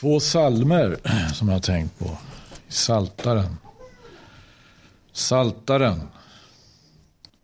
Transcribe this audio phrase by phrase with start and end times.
[0.00, 0.96] Två salmer
[1.34, 2.18] som jag har tänkt på.
[2.68, 3.56] Saltaren.
[5.12, 6.00] Saltaren.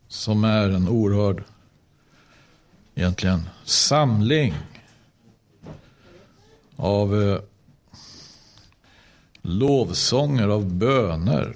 [0.07, 1.43] Som är en oerhörd,
[2.95, 4.53] egentligen, samling
[6.75, 7.39] av eh,
[9.41, 11.55] lovsånger, av böner,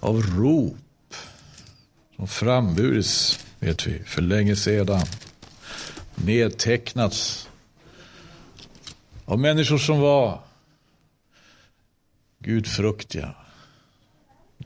[0.00, 1.14] av rop
[2.16, 5.06] som framburits, vet vi, för länge sedan.
[6.14, 7.48] Nedtecknats
[9.32, 10.40] av människor som var
[12.38, 13.34] gudfruktiga.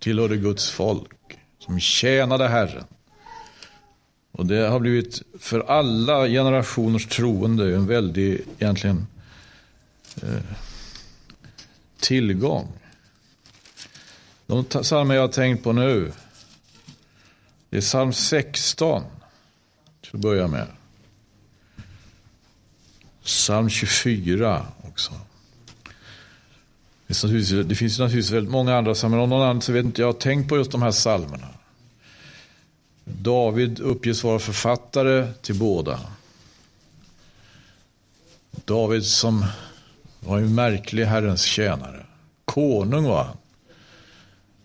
[0.01, 1.13] Tillhörde Guds folk.
[1.59, 2.85] Som tjänade Herren.
[4.33, 9.07] Och det har blivit för alla generationers troende en väldig, egentligen,
[10.23, 10.43] eh,
[12.01, 12.73] tillgång.
[14.47, 16.13] De psalmer jag har tänkt på nu.
[17.71, 19.03] Det är psalm 16.
[20.01, 20.67] Till att börja med.
[23.27, 25.13] Psalm 24 också.
[27.07, 29.19] Det finns, det finns naturligtvis väldigt många andra psalmer.
[29.19, 31.49] Om någon annan så vet inte jag har tänkt på just de här psalmerna.
[33.05, 36.01] David uppges vara författare till båda.
[38.51, 39.47] David som
[40.21, 42.07] var en märklig Herrens tjänare.
[42.45, 43.37] Konung var han.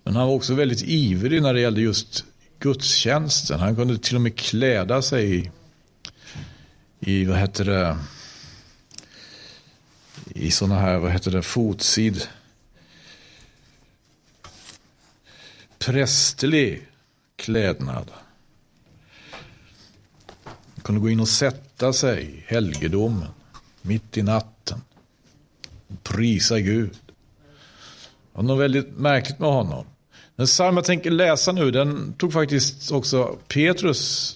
[0.04, 2.26] Men han var också väldigt ivrig när det gällde just
[2.60, 3.60] gudstjänsten.
[3.60, 5.52] Han kunde till och med kläda sig i,
[7.00, 7.98] i vad heter det,
[10.36, 12.28] i sådana här, vad heter det, fotsid.
[15.80, 16.88] Prästerlig
[17.36, 18.12] klädnad.
[20.82, 23.28] Kunde gå in och sätta sig i helgedomen
[23.82, 24.82] mitt i natten.
[25.88, 26.92] Och prisa Gud.
[26.92, 29.86] Det var något väldigt märkligt med honom.
[30.36, 34.36] Den psalm jag tänker läsa nu, den tog faktiskt också Petrus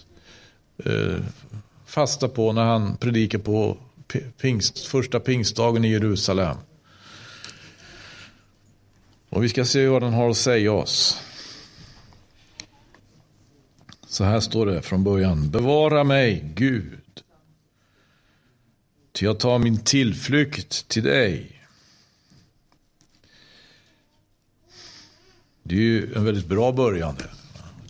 [0.77, 1.15] eh,
[1.85, 3.77] fasta på när han predikade på
[4.37, 6.57] pingst, första pingstdagen i Jerusalem.
[9.29, 11.21] Och vi ska se vad den har att säga oss.
[14.07, 15.49] Så här står det från början.
[15.49, 17.23] Bevara mig, Gud.
[19.11, 21.61] Ty jag tar min tillflykt till dig.
[25.63, 27.15] Det är ju en väldigt bra början.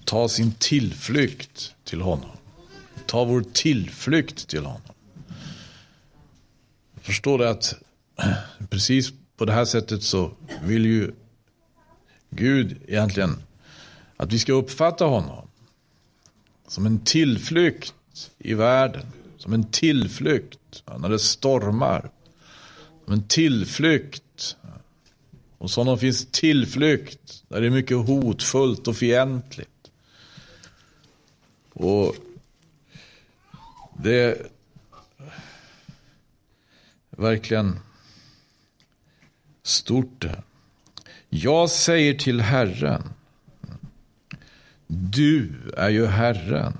[0.05, 2.29] Ta sin tillflykt till honom.
[3.05, 4.94] Ta vår tillflykt till honom.
[7.05, 7.75] Förstår det att
[8.69, 10.31] precis på det här sättet så
[10.63, 11.11] vill ju
[12.29, 13.43] Gud egentligen
[14.17, 15.47] att vi ska uppfatta honom
[16.67, 17.93] som en tillflykt
[18.37, 19.05] i världen.
[19.37, 22.09] Som en tillflykt när det stormar.
[23.03, 24.57] Som en tillflykt.
[25.57, 29.91] Hos honom finns tillflykt där det är mycket hotfullt och fientligt.
[31.73, 32.15] Och
[34.03, 34.51] det
[37.15, 37.79] verkligen
[39.63, 40.43] stort det.
[41.29, 43.03] Jag säger till Herren.
[44.87, 46.77] Du är ju Herren.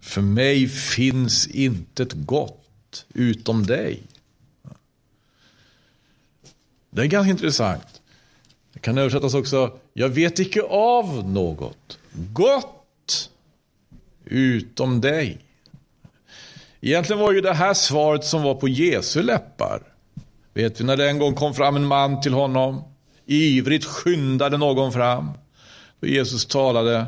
[0.00, 4.02] För mig finns intet gott utom dig.
[6.90, 8.02] Det är ganska intressant.
[8.72, 9.78] Det kan översättas också.
[9.92, 11.98] Jag vet icke av något
[12.32, 13.30] gott
[14.24, 15.43] utom dig.
[16.86, 19.82] Egentligen var ju det här svaret som var på Jesu läppar.
[20.54, 22.84] Vet vi när det en gång kom fram en man till honom.
[23.26, 25.30] Ivrigt skyndade någon fram.
[26.00, 27.06] Och Jesus talade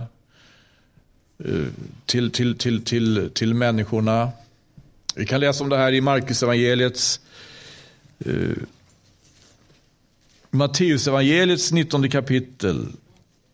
[2.07, 4.31] till, till, till, till, till människorna.
[5.15, 7.21] Vi kan läsa om det här i Markus evangeliets
[8.27, 8.57] uh,
[10.51, 12.87] Matteus evangeliets 19 kapitel.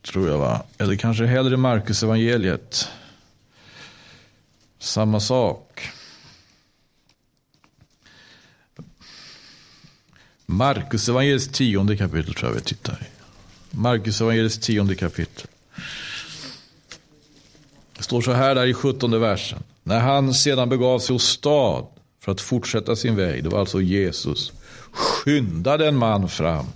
[0.03, 0.63] Tror jag va?
[0.79, 2.89] Eller kanske hellre Markus evangeliet.
[4.79, 5.93] Samma sak.
[10.47, 13.07] Markus evangeliets tionde kapitel tror jag vi tittar i.
[13.71, 15.47] Markus evangeliets tionde kapitel.
[17.97, 19.63] Det står så här där i sjuttonde versen.
[19.83, 21.87] När han sedan begav sig åt stad
[22.21, 24.53] för att fortsätta sin väg, det var alltså Jesus,
[24.93, 26.67] skyndade en man fram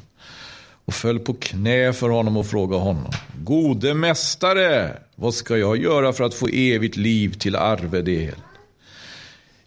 [0.84, 3.12] och föll på knä för honom och frågade honom.
[3.42, 8.34] Gode mästare, vad ska jag göra för att få evigt liv till arvedel?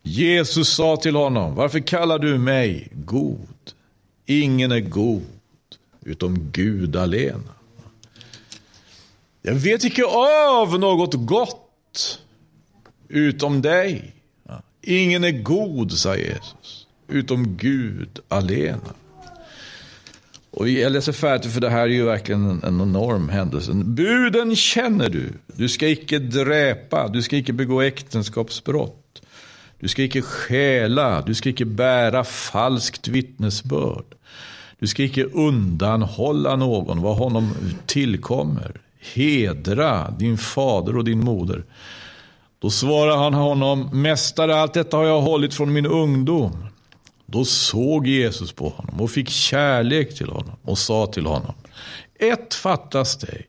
[0.01, 3.47] Jesus sa till honom, varför kallar du mig god?
[4.29, 5.23] Ingen är god
[6.05, 7.53] utom Gud alena.
[9.41, 12.19] Jag vet icke av något gott
[13.07, 14.15] utom dig.
[14.81, 18.93] Ingen är god, sa Jesus, utom Gud alena.
[20.51, 23.71] Och jag läser färdigt för det här är ju verkligen en, en enorm händelse.
[23.73, 25.33] Buden känner du.
[25.47, 29.08] Du ska icke dräpa, du ska icke begå äktenskapsbrott.
[29.79, 34.05] Du ska icke stjäla, du ska icke bära falskt vittnesbörd.
[34.79, 37.53] Du ska icke undanhålla någon vad honom
[37.85, 38.81] tillkommer.
[39.13, 41.63] Hedra din fader och din moder.
[42.59, 46.65] Då svarar han honom, Mästare, allt detta har jag hållit från min ungdom.
[47.25, 51.53] Då såg Jesus på honom och fick kärlek till honom och sa till honom,
[52.19, 53.47] ett fattas dig.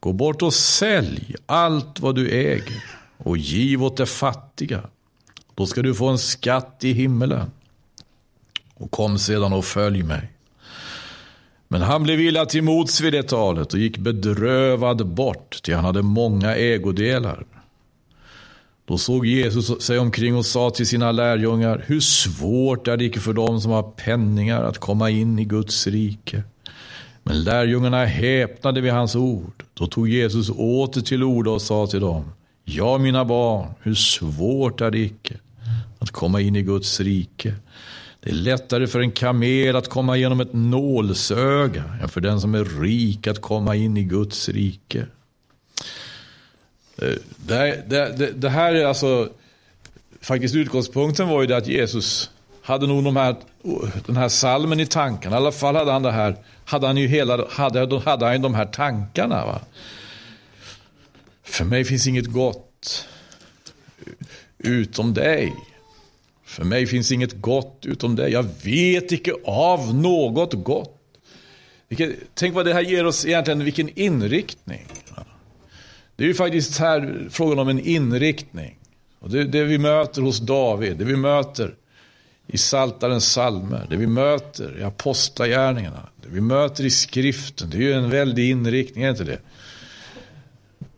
[0.00, 2.84] Gå bort och sälj allt vad du äger
[3.18, 4.82] och giv åt de fattiga.
[5.58, 7.50] Då ska du få en skatt i himmelen.
[8.74, 10.32] Och kom sedan och följ mig.
[11.68, 15.84] Men han blev illa till mods vid det talet och gick bedrövad bort, till han
[15.84, 17.46] hade många ägodelar.
[18.84, 23.20] Då såg Jesus sig omkring och sa till sina lärjungar, hur svårt är det icke
[23.20, 26.42] för dem som har penningar att komma in i Guds rike.
[27.22, 29.64] Men lärjungarna häpnade vid hans ord.
[29.74, 32.32] Då tog Jesus åter till orda och sa till dem,
[32.64, 35.36] ja mina barn, hur svårt är det icke
[35.98, 37.54] att komma in i Guds rike.
[38.20, 42.54] Det är lättare för en kamel att komma genom ett nålsöga än för den som
[42.54, 45.06] är rik att komma in i Guds rike.
[47.02, 49.28] Eh, det, det, det här är alltså,
[50.20, 52.30] faktiskt utgångspunkten var ju det att Jesus
[52.62, 53.36] hade nog de här,
[54.06, 55.36] den här salmen i tankarna.
[55.36, 58.54] I alla fall hade han det här, hade han ju hela, hade, hade han de
[58.54, 59.46] här tankarna.
[59.46, 59.60] Va?
[61.42, 63.08] För mig finns inget gott
[64.58, 65.54] utom dig.
[66.48, 68.32] För mig finns inget gott utom dig.
[68.32, 70.94] Jag vet icke av något gott.
[72.34, 74.86] Tänk vad det här ger oss egentligen, vilken inriktning.
[76.16, 78.78] Det är ju faktiskt här frågan om en inriktning.
[79.18, 81.74] Och det, det vi möter hos David, det vi möter
[82.46, 87.70] i Saltarens salmer, det vi möter i Apostlagärningarna, det vi möter i skriften.
[87.70, 89.38] Det är ju en väldig inriktning, är inte det?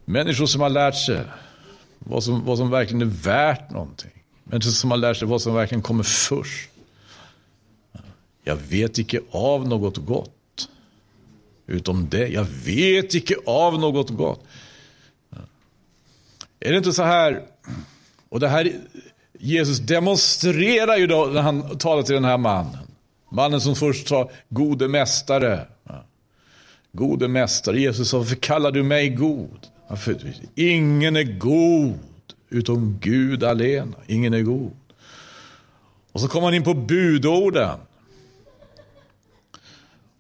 [0.04, 1.20] Människor som har lärt sig
[1.98, 4.19] vad som, vad som verkligen är värt någonting.
[4.50, 6.70] Men som man lär sig vad som verkligen kommer först.
[8.44, 10.68] Jag vet icke av något gott.
[11.66, 12.28] Utom det.
[12.28, 14.44] Jag vet icke av något gott.
[16.60, 17.42] Är det inte så här,
[18.28, 18.72] och det här,
[19.38, 22.86] Jesus demonstrerar ju då när han talar till den här mannen.
[23.30, 25.66] Mannen som först sa, gode mästare.
[26.92, 27.80] Gode mästare.
[27.80, 29.66] Jesus sa, varför kallar du mig god?
[30.54, 31.98] Ingen är god
[32.50, 33.96] utom Gud alena.
[34.06, 34.72] Ingen är god.
[36.12, 37.78] Och så kommer han in på budorden.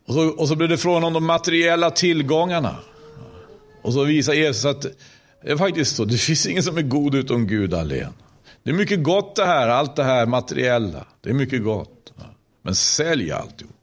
[0.06, 2.76] Och så, och så blir det frågan om de materiella tillgångarna.
[3.82, 4.82] Och så visar Jesus att
[5.42, 6.04] det är faktiskt så.
[6.04, 8.12] Det finns ingen som är god utom Gud alene.
[8.62, 11.06] Det är mycket gott det här, allt det här materiella.
[11.20, 12.12] Det är mycket gott.
[12.62, 13.76] Men sälj alltihop.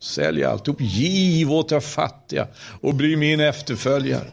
[0.00, 0.80] Sälj alltihop.
[0.80, 2.48] Giv åt de fattiga
[2.80, 4.30] och bli min efterföljare.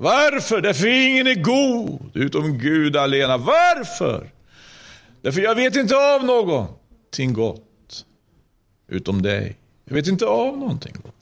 [0.00, 0.60] Varför?
[0.60, 3.36] Därför ingen är god utom Gud alena.
[3.36, 4.30] Varför?
[5.22, 8.04] Därför jag vet inte av någonting gott
[8.88, 9.56] utom dig.
[9.84, 11.14] Jag vet inte av någonting gott.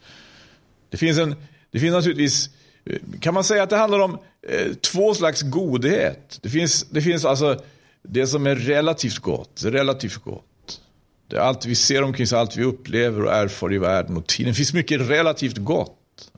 [0.91, 1.35] Det finns, en,
[1.71, 2.51] det finns naturligtvis,
[2.85, 6.39] eh, kan man säga att det handlar om eh, två slags godhet.
[6.43, 7.61] Det finns, det finns alltså
[8.03, 10.81] det som är relativt gott, relativt gott.
[11.29, 14.27] Det är allt vi ser omkring oss, allt vi upplever och erfar i världen och
[14.27, 14.53] tiden.
[14.53, 16.31] Det finns mycket relativt gott.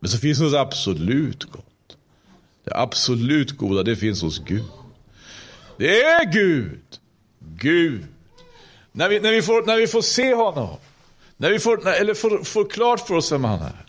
[0.00, 1.67] Men så finns det något absolut gott.
[2.68, 4.64] Det absolut goda, det finns hos Gud.
[5.76, 6.80] Det är Gud.
[7.38, 8.06] Gud.
[8.92, 10.76] När vi, när vi, får, när vi får se honom,
[11.36, 13.84] när vi får, eller får, får klart för oss vem han är,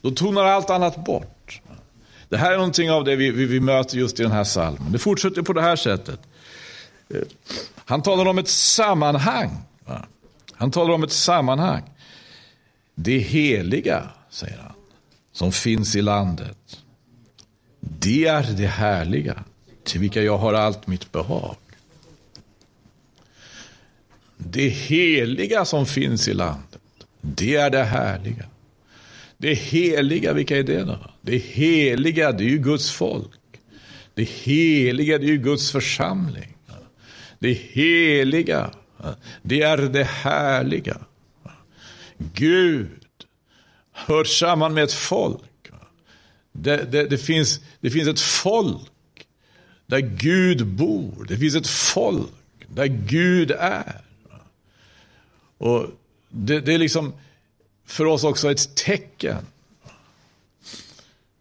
[0.00, 1.60] då tonar allt annat bort.
[2.28, 4.92] Det här är någonting av det vi, vi, vi möter just i den här salmen.
[4.92, 6.20] Det fortsätter på det här sättet.
[7.08, 7.22] Eh,
[7.84, 9.58] han talar om ett sammanhang.
[10.52, 11.82] Han talar om ett sammanhang.
[12.94, 14.72] Det heliga, säger han,
[15.32, 16.79] som finns i landet.
[17.98, 19.44] Det är det härliga,
[19.84, 21.56] till vilka jag har allt mitt behag.
[24.36, 26.80] Det heliga som finns i landet,
[27.20, 28.44] det är det härliga.
[29.38, 30.98] Det heliga, vilka är det då?
[31.20, 33.30] Det heliga, det är ju Guds folk.
[34.14, 36.56] Det heliga, det är ju Guds församling.
[37.38, 38.70] Det heliga,
[39.42, 40.96] det är det härliga.
[42.34, 43.00] Gud
[43.92, 45.49] hör samman med ett folk.
[46.52, 48.90] Det, det, det, finns, det finns ett folk
[49.86, 51.26] där Gud bor.
[51.28, 52.30] Det finns ett folk
[52.66, 54.00] där Gud är.
[55.58, 55.86] Och
[56.28, 57.12] det, det är liksom
[57.86, 59.46] för oss också ett tecken.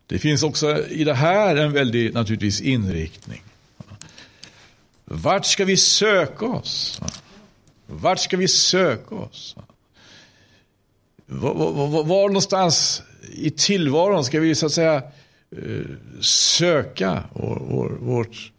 [0.07, 3.43] Det finns också i det här en väldig naturligtvis inriktning.
[5.05, 7.01] Vart ska vi söka oss?
[7.85, 9.55] Vart ska vi söka oss?
[11.25, 13.01] Var, var, var någonstans
[13.31, 15.03] i tillvaron ska vi så att säga
[15.51, 15.85] eh,
[16.21, 18.51] söka vår, vår, vårt,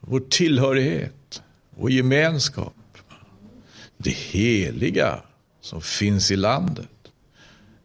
[0.00, 1.42] vår tillhörighet,
[1.78, 2.74] och gemenskap.
[3.96, 5.22] Det heliga
[5.60, 6.88] som finns i landet.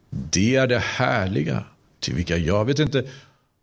[0.09, 1.63] Det är det härliga
[1.99, 3.01] till vilka jag vet inte,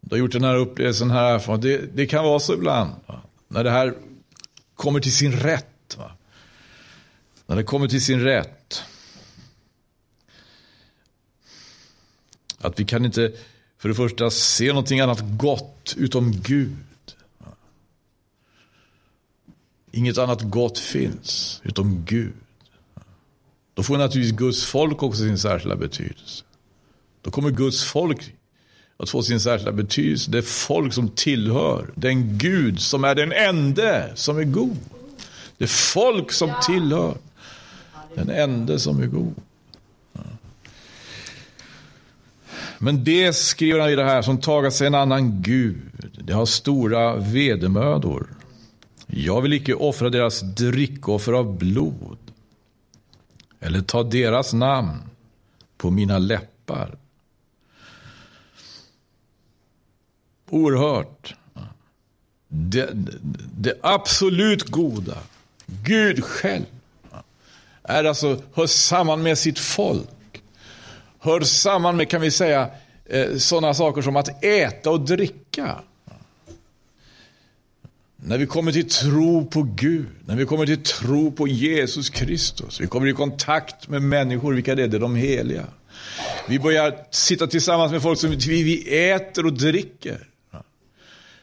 [0.01, 2.91] du har gjort den här upplevelsen här, det, det kan vara så ibland.
[3.07, 3.21] Va?
[3.49, 3.95] När det här
[4.75, 5.97] kommer till sin rätt.
[5.99, 6.13] Va?
[7.47, 8.83] När det kommer till sin rätt.
[12.61, 13.33] Att vi kan inte
[13.79, 16.77] för det första se någonting annat gott utom Gud.
[19.93, 22.33] Inget annat gott finns utom Gud.
[23.75, 26.45] Då får naturligtvis Guds folk också sin särskilda betydelse.
[27.23, 28.35] Då kommer Guds folk
[28.97, 30.31] att få sin särskilda betydelse.
[30.31, 34.77] Det är folk som tillhör den Gud som är den ende som är god.
[35.59, 37.17] Det är folk som tillhör
[38.15, 39.35] den ende som är god.
[42.83, 46.11] Men det skriver han i det här som tagat sig en annan Gud.
[46.25, 48.27] Det har stora vedermödor.
[49.07, 52.19] Jag vill icke offra deras drickoffer av blod
[53.61, 54.99] eller ta deras namn
[55.77, 56.99] på mina läppar.
[60.51, 61.35] Oerhört.
[62.49, 62.89] Det,
[63.57, 65.19] det absolut goda,
[65.67, 66.65] Gud själv,
[67.83, 70.09] är alltså, hör samman med sitt folk.
[71.23, 72.71] Hör samman med, kan vi säga,
[73.07, 75.77] eh, sådana saker som att äta och dricka.
[78.17, 82.81] När vi kommer till tro på Gud, när vi kommer till tro på Jesus Kristus,
[82.81, 84.89] vi kommer i kontakt med människor, vilka det är?
[84.89, 85.65] Det är de heliga.
[86.49, 90.29] Vi börjar sitta tillsammans med folk som vi, vi äter och dricker.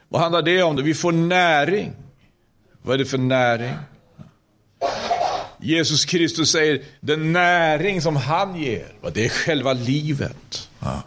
[0.09, 0.75] Vad handlar det om?
[0.75, 1.91] Vi får näring.
[2.81, 3.73] Vad är det för näring?
[5.59, 10.69] Jesus Kristus säger den näring som han ger, det är själva livet.
[10.79, 11.03] Ja.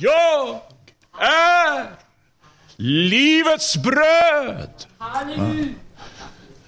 [0.00, 0.60] Jag
[1.20, 1.86] är
[2.76, 4.70] livets bröd.
[4.98, 5.22] Ja.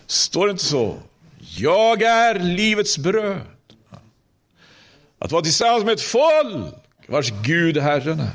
[0.06, 0.98] Står det inte så?
[1.56, 3.40] Jag är livets bröd.
[5.18, 6.74] Att vara tillsammans med ett folk
[7.08, 8.30] vars Gud Herren är.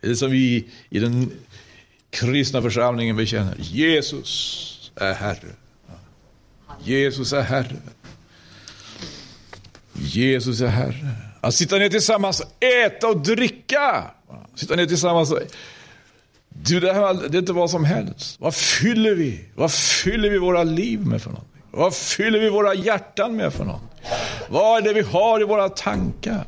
[0.00, 1.32] Det är som vi i den
[2.10, 3.56] kristna församlingen bekänner.
[3.58, 4.69] Jesus
[5.00, 5.52] är Herre.
[6.84, 7.76] Jesus är Herre.
[9.92, 11.08] Jesus är Herre.
[11.40, 12.42] Att sitta ner tillsammans,
[12.86, 14.04] äta och dricka.
[14.54, 15.32] Sitta ner tillsammans.
[16.48, 18.40] Du, det, här, det är inte vad som helst.
[18.40, 19.44] Vad fyller vi?
[19.54, 21.62] Vad fyller vi våra liv med för någonting?
[21.70, 23.88] Vad fyller vi våra hjärtan med för någonting?
[24.48, 26.44] Vad är det vi har i våra tankar?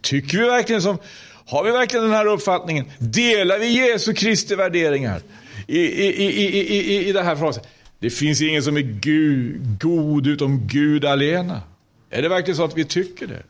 [0.00, 0.98] Tycker vi verkligen som,
[1.46, 2.90] har vi verkligen den här uppfattningen?
[2.98, 5.20] Delar vi Jesu Kristi värderingar?
[5.66, 7.68] I, i, i, i, i, i det här förhållandet?
[7.98, 11.62] Det finns ingen som är Gud, god utom Gud alena.
[12.10, 13.42] Är det verkligen så att vi tycker det?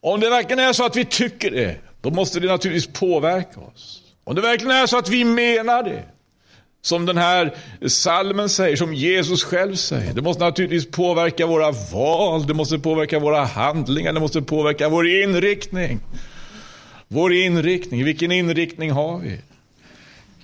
[0.00, 4.02] Om det verkligen är så att vi tycker det, då måste det naturligtvis påverka oss.
[4.24, 6.04] Om det verkligen är så att vi menar det,
[6.82, 7.54] som den här
[7.86, 10.14] salmen säger, som Jesus själv säger.
[10.14, 15.08] Det måste naturligtvis påverka våra val, det måste påverka våra handlingar, det måste påverka vår
[15.08, 16.00] inriktning.
[17.08, 19.40] Vår inriktning, vilken inriktning har vi?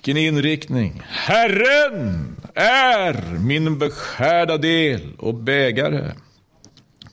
[0.05, 1.01] Vilken inriktning.
[1.05, 6.11] Herren är min beskärda del och bägare.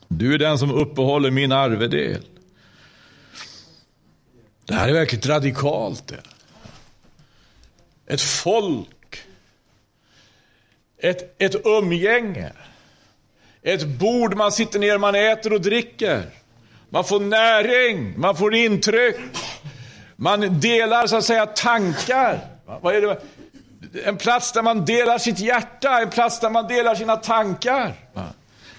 [0.09, 2.25] Du är den som uppehåller min arvedel.
[4.65, 6.07] Det här är verkligt radikalt.
[6.07, 6.23] Det.
[8.15, 9.23] Ett folk.
[10.99, 12.53] Ett, ett umgänge.
[13.63, 16.23] Ett bord man sitter ner, man äter och dricker.
[16.89, 19.17] Man får näring, man får intryck.
[20.17, 22.60] Man delar så att säga tankar.
[22.83, 23.21] Vad är det?
[24.05, 27.95] En plats där man delar sitt hjärta, en plats där man delar sina tankar.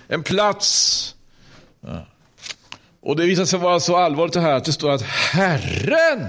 [0.07, 1.15] En plats.
[3.01, 6.27] Och det visar sig vara så allvarligt det här att det står att Herren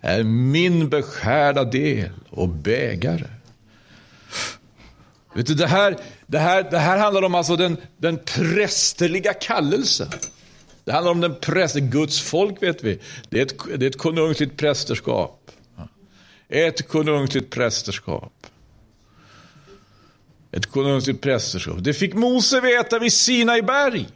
[0.00, 3.26] är min beskärda del och bägare.
[5.34, 10.08] Vet du, det, här, det, här, det här handlar om alltså den, den prästerliga kallelsen.
[10.84, 13.00] Det handlar om den präst, Guds folk vet vi.
[13.28, 15.50] Det är ett, det är ett konungsligt prästerskap.
[16.48, 18.46] Ett konungligt prästerskap.
[20.52, 21.76] Ett konungligt prästerskap.
[21.80, 24.08] Det fick Mose veta vid Sinai berg.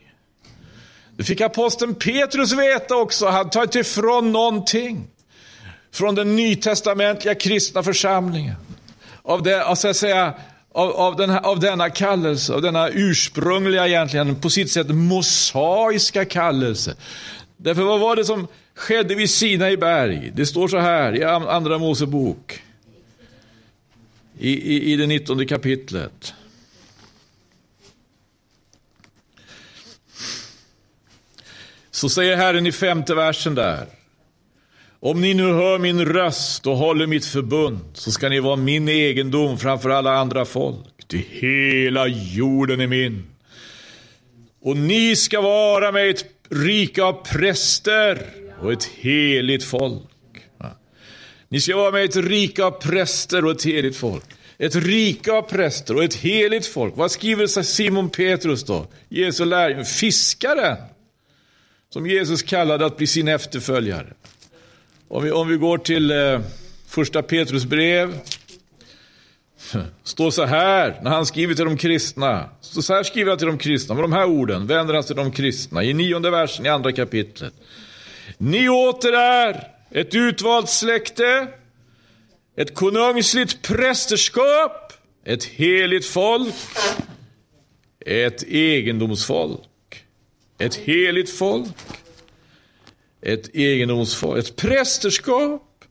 [1.17, 3.27] Det fick aposteln Petrus veta också.
[3.27, 5.07] Han tar inte ifrån någonting.
[5.93, 8.55] Från den nytestamentliga kristna församlingen.
[9.23, 10.35] Av, det, alltså säga,
[10.73, 16.25] av, av, den här, av denna kallelse, av denna ursprungliga egentligen, på sitt sätt mosaiska
[16.25, 16.97] kallelse.
[17.57, 18.47] Därför vad var det som
[18.79, 20.33] skedde vid Sinai berg.
[20.35, 22.63] Det står så här i Andra Mosebok.
[24.39, 26.35] I, i, i det nittonde kapitlet.
[31.91, 33.87] Så säger Herren i femte versen där.
[35.01, 38.89] Om ni nu hör min röst och håller mitt förbund så ska ni vara min
[38.89, 41.07] egendom framför alla andra folk.
[41.07, 43.27] Ty hela jorden är min.
[44.61, 48.27] Och ni ska vara mig ett rike av präster
[48.63, 50.03] och ett heligt folk.
[51.49, 54.25] Ni ska vara med ett rike av präster och ett heligt folk.
[54.59, 56.97] Ett rike av präster och ett heligt folk.
[56.97, 58.87] Vad skriver Simon Petrus då?
[59.09, 60.77] Jesu lärjunge, fiskaren.
[61.91, 64.07] Som Jesus kallade att bli sin efterföljare.
[65.09, 66.41] Om vi, om vi går till eh,
[66.87, 68.19] första Petrus brev.
[70.03, 72.49] Står så här, när han skriver till de kristna.
[72.61, 75.25] Så här skriver han till de kristna, med de här orden vänder han sig till
[75.25, 75.85] de kristna.
[75.85, 77.55] I nionde versen i andra kapitlet.
[78.39, 81.49] Ni åter är ett utvalt släkte,
[82.57, 84.93] ett konungsligt prästerskap,
[85.25, 86.55] ett heligt folk,
[88.07, 90.05] ett egendomsfolk.
[90.59, 91.69] Ett heligt folk,
[93.23, 95.85] ett egendomsfolk, ett prästerskap.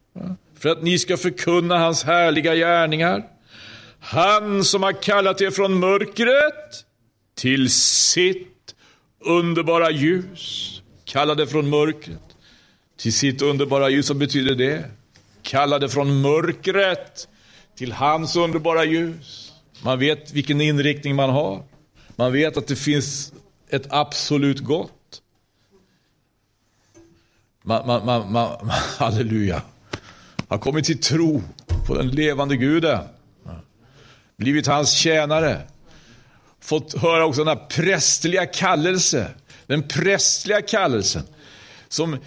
[0.60, 3.24] För att ni ska förkunna hans härliga gärningar.
[4.00, 6.86] Han som har kallat er från mörkret
[7.36, 8.76] till sitt
[9.20, 10.74] underbara ljus.
[11.06, 12.27] Kallade från mörkret
[12.98, 14.10] till sitt underbara ljus.
[14.10, 14.86] Vad betyder det?
[15.42, 17.28] Kallade från mörkret
[17.76, 19.54] till hans underbara ljus.
[19.84, 21.64] Man vet vilken inriktning man har.
[22.16, 23.34] Man vet att det finns
[23.70, 25.22] ett absolut gott.
[27.64, 29.62] Man, man, man, man, halleluja.
[30.48, 31.44] Har kommit till tro
[31.88, 33.00] på den levande guden.
[34.38, 35.62] Blivit hans tjänare.
[36.60, 39.32] Fått höra också den här prästliga kallelse.
[39.66, 41.24] Den prästliga kallelsen.
[41.88, 42.18] Som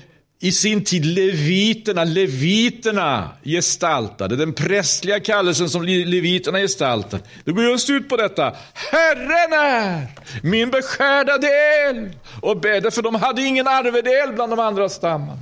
[0.42, 7.22] i sin tid leviterna, leviterna gestaltade, den prästliga kallelsen som leviterna gestaltade.
[7.44, 8.56] Det går just ut på detta.
[8.92, 10.06] Herren är
[10.42, 12.10] min beskärda del.
[12.40, 15.38] Och bädde, för de hade ingen arvedel bland de andra stammarna.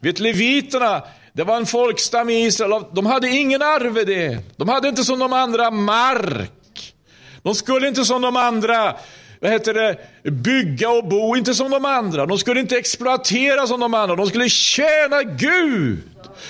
[0.00, 4.38] Vet leviterna, det var en folkstam i Israel, de hade ingen arvedel.
[4.56, 6.94] De hade inte som de andra mark.
[7.42, 8.96] De skulle inte som de andra
[9.40, 9.98] vad heter det,
[10.30, 12.26] bygga och bo, inte som de andra.
[12.26, 14.16] De skulle inte exploatera som de andra.
[14.16, 15.98] De skulle tjäna Gud.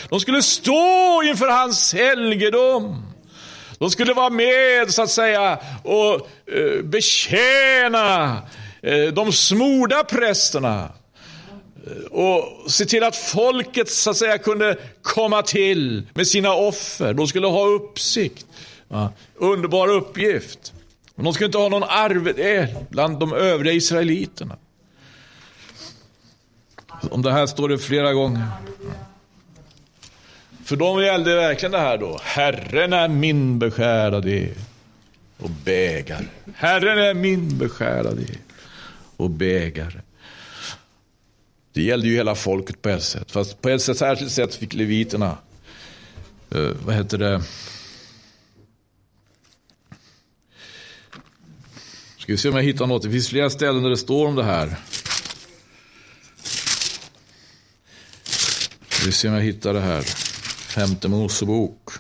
[0.09, 3.03] De skulle stå inför hans helgedom.
[3.79, 6.15] De skulle vara med så att säga och
[6.55, 8.39] eh, betjäna
[8.83, 10.89] eh, de smorda prästerna.
[11.87, 17.15] Eh, och se till att folket så att säga kunde komma till med sina offer.
[17.15, 18.47] De skulle ha uppsikt.
[18.89, 20.73] Ja, underbar uppgift.
[21.17, 24.57] Men de skulle inte ha någon arvedel bland de övriga israeliterna.
[27.11, 28.43] Om det här står det flera gånger.
[30.65, 32.21] För dem gällde verkligen det här då.
[32.23, 34.49] Herren är min beskärade
[35.39, 36.27] och bägare.
[36.55, 38.27] Herren är min beskärade
[39.17, 40.01] och bägare.
[41.73, 43.33] Det gällde ju hela folket på ett sätt.
[43.33, 45.37] Fast på ett sätt, särskilt sätt fick leviterna,
[46.55, 47.43] uh, vad heter det,
[52.27, 53.03] Ska vi se om jag hittar något.
[53.03, 54.77] Det finns flera ställen där det står om det här.
[58.89, 60.03] Ska vi se om jag hittar det här.
[60.69, 61.91] Femte Mosebok.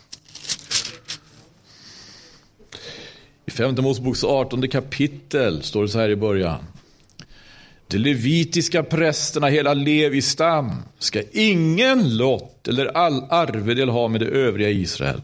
[3.46, 6.64] I femte Moseboks 18 kapitel står det så här i början.
[7.86, 14.26] De levitiska prästerna, hela Levis stam, ska ingen lott eller all arvedel ha med det
[14.26, 15.22] övriga Israel.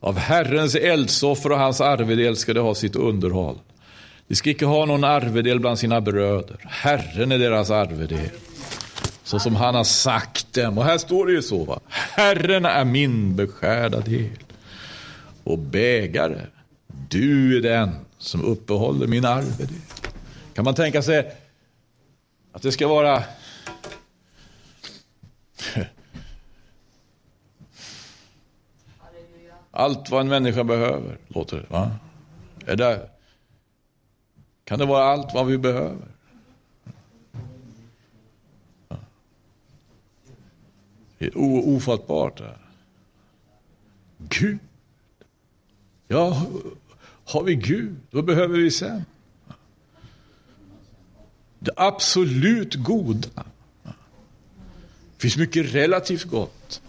[0.00, 3.58] Av Herrens eldsoffer och hans arvedel ska de ha sitt underhåll.
[4.28, 6.56] De ska icke ha någon arvedel bland sina bröder.
[6.64, 8.30] Herren är deras arvedel.
[9.24, 10.78] Så som han har sagt dem.
[10.78, 11.64] Och här står det ju så.
[11.64, 11.80] Va?
[11.88, 14.38] Herren är min beskärda del.
[15.44, 16.40] Och bägare,
[17.08, 19.68] du är den som uppehåller min arvedel.
[20.54, 21.34] Kan man tänka sig
[22.52, 23.22] att det ska vara
[29.70, 31.66] allt vad en människa behöver, låter det.
[31.68, 31.90] Va?
[32.66, 33.08] Är det
[34.72, 36.08] kan det vara allt vad vi behöver?
[41.18, 42.38] Det är ofattbart.
[42.38, 42.58] Det
[44.18, 44.58] Gud.
[46.08, 46.46] Ja,
[47.24, 49.04] har vi Gud, vad behöver vi sen?
[51.58, 53.28] Det absolut goda.
[53.84, 56.82] Det finns mycket relativt gott.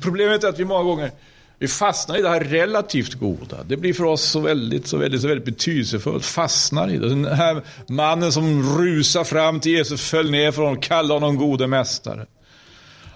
[0.00, 1.12] Problemet är att vi många gånger
[1.58, 3.56] vi fastnar i det här relativt goda.
[3.68, 6.24] Det blir för oss så väldigt, så väldigt, så väldigt betydelsefullt.
[6.24, 7.08] Fastnar i det.
[7.08, 11.66] Den här mannen som rusar fram till Jesus, föll ner för honom, kallade honom gode
[11.66, 12.26] mästare.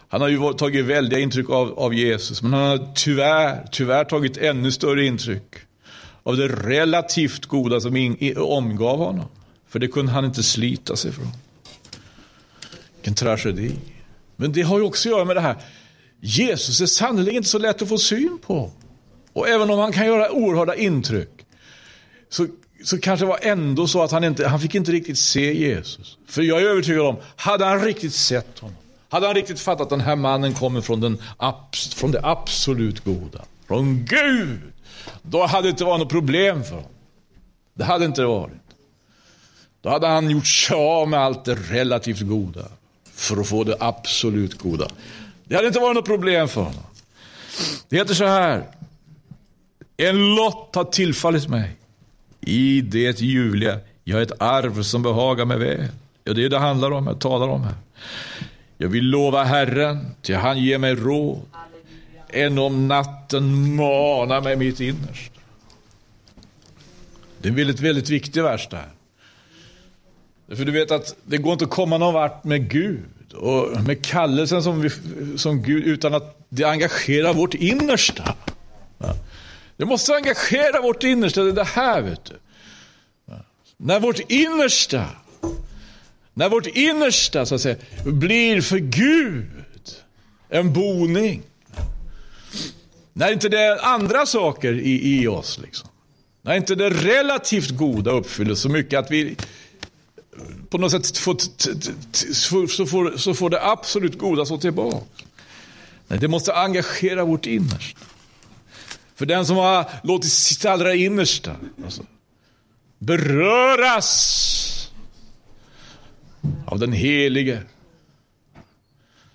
[0.09, 4.37] Han har ju tagit väldiga intryck av, av Jesus, men han har tyvärr, tyvärr tagit
[4.37, 5.55] ännu större intryck
[6.22, 9.26] av det relativt goda som in, omgav honom.
[9.68, 11.28] För det kunde han inte slita sig från.
[12.94, 13.72] Vilken tragedi.
[14.37, 15.57] Men det har ju också att göra med det här.
[16.24, 18.70] Jesus är sannerligen inte så lätt att få syn på.
[19.32, 21.46] Och även om han kan göra oerhörda intryck.
[22.28, 22.46] Så,
[22.85, 26.18] så kanske det var ändå så att han inte han fick inte riktigt se Jesus.
[26.26, 28.76] För jag är övertygad om, hade han riktigt sett honom.
[29.08, 31.18] Hade han riktigt fattat att den här mannen kommer från, den,
[31.94, 33.44] från det absolut goda.
[33.66, 34.61] Från Gud.
[35.22, 36.90] Då hade det inte varit något problem för honom.
[37.74, 38.52] Det hade inte varit.
[39.80, 42.64] Då hade han gjort sig av med allt det relativt goda
[43.14, 44.88] för att få det absolut goda.
[45.52, 46.82] Det hade inte varit något problem för honom.
[47.88, 48.66] Det heter så här.
[49.96, 51.76] En lott har tillfallit mig.
[52.40, 53.78] I det ljuvliga.
[54.04, 55.88] Jag har ett arv som behagar mig väl.
[56.24, 57.74] Ja, det är det handlar om, jag talar om här.
[58.78, 61.40] Jag vill lova Herren, till han ger mig råd.
[62.28, 65.40] Än om natten manar mig mitt innersta.
[67.40, 68.92] Det är en väldigt, väldigt viktig vers det här.
[70.56, 74.04] För du vet att det går inte att komma någon vart med Gud och med
[74.04, 74.90] kallelsen som, vi,
[75.38, 78.34] som Gud utan att det engagerar vårt innersta.
[79.76, 82.34] Det måste engagera vårt innersta, det är det här vet du.
[83.76, 85.06] När vårt innersta,
[86.34, 89.50] när vårt innersta så att säga blir för Gud
[90.48, 91.42] en boning.
[93.12, 95.88] När inte det är andra saker i, i oss liksom.
[96.42, 99.36] När inte det relativt goda uppfyller så mycket att vi
[100.68, 101.36] på något sätt får,
[102.66, 105.24] så, får, så får det absolut goda stå tillbaka.
[106.08, 108.00] Nej, det måste engagera vårt innersta.
[109.14, 112.02] För den som har låtit sitt allra innersta alltså,
[112.98, 114.90] beröras
[116.66, 117.62] av den helige.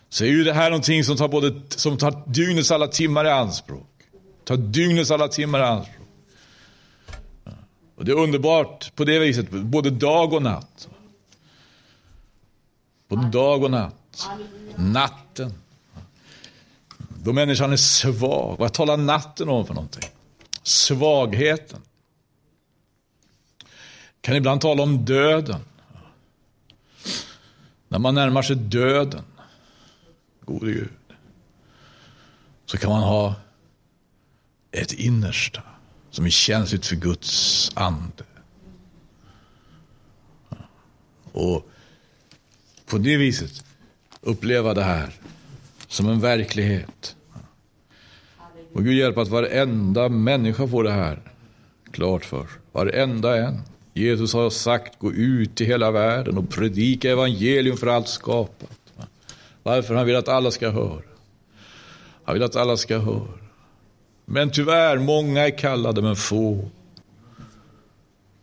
[0.10, 3.30] Så är ju det här någonting som tar, både, som tar dygnets alla timmar i
[3.30, 3.90] anspråk.
[4.46, 5.97] Tar dygnets alla timmar i anspråk.
[7.98, 10.90] Och det är underbart på det viset, både dag och natt.
[13.08, 14.28] Både dag och natt.
[14.76, 15.54] Natten.
[17.24, 18.58] Då människan är svag.
[18.60, 20.10] Vad talar natten om för någonting?
[20.64, 21.82] Svagheten.
[24.22, 25.62] Kan ibland tala om döden.
[27.88, 29.24] När man närmar sig döden,
[30.46, 30.90] gode Gud,
[32.66, 33.36] så kan man ha
[34.72, 35.64] ett innersta
[36.12, 38.24] som är känsligt för Guds ande.
[41.32, 41.70] Och
[42.86, 43.66] på det viset
[44.22, 45.14] uppleva det här
[45.88, 47.16] som en verklighet.
[48.74, 51.20] Och Gud hjälp att varenda människa får det här
[51.92, 53.62] klart för Varenda en.
[53.94, 58.94] Jesus har sagt gå ut i hela världen och predika evangelium för allt skapat.
[59.64, 59.96] Varför?
[59.96, 61.02] Han vill att alla ska höra.
[62.24, 63.47] Han vill att alla ska höra.
[64.30, 66.70] Men tyvärr, många är kallade men få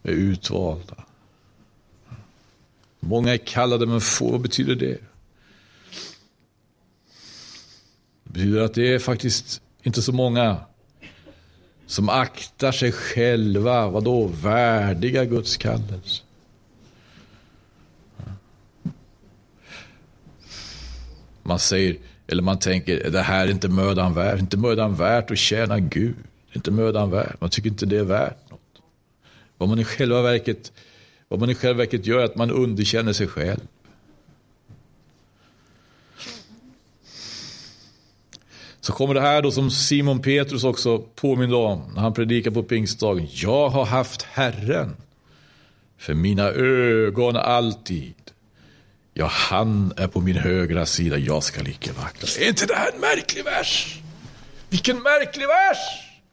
[0.03, 1.05] är utvalda.
[3.01, 4.99] Många är kallade men få, vad betyder det?
[8.25, 10.57] Det betyder att det är faktiskt inte så många
[11.87, 16.23] som aktar sig själva, vadå, värdiga Guds kallelse.
[21.43, 25.39] Man säger, eller man tänker, det här är inte mödan värt, inte mödan värt att
[25.39, 26.15] tjäna Gud.
[26.53, 28.61] Inte mödan värt, man tycker inte det är värt något.
[29.59, 30.73] Vad man i själva verket,
[31.29, 33.61] vad man i själva verket gör är att man underkänner sig själv.
[38.81, 42.63] Så kommer det här då som Simon Petrus också påminner om när han predikar på
[42.63, 43.29] pingstdagen.
[43.33, 44.97] Jag har haft Herren
[45.99, 48.24] för mina ögon alltid.
[49.17, 52.29] Ja, han är på min högra sida, jag ska icke vackla.
[52.45, 54.01] Är inte det här en märklig vers?
[54.69, 55.79] Vilken märklig vers!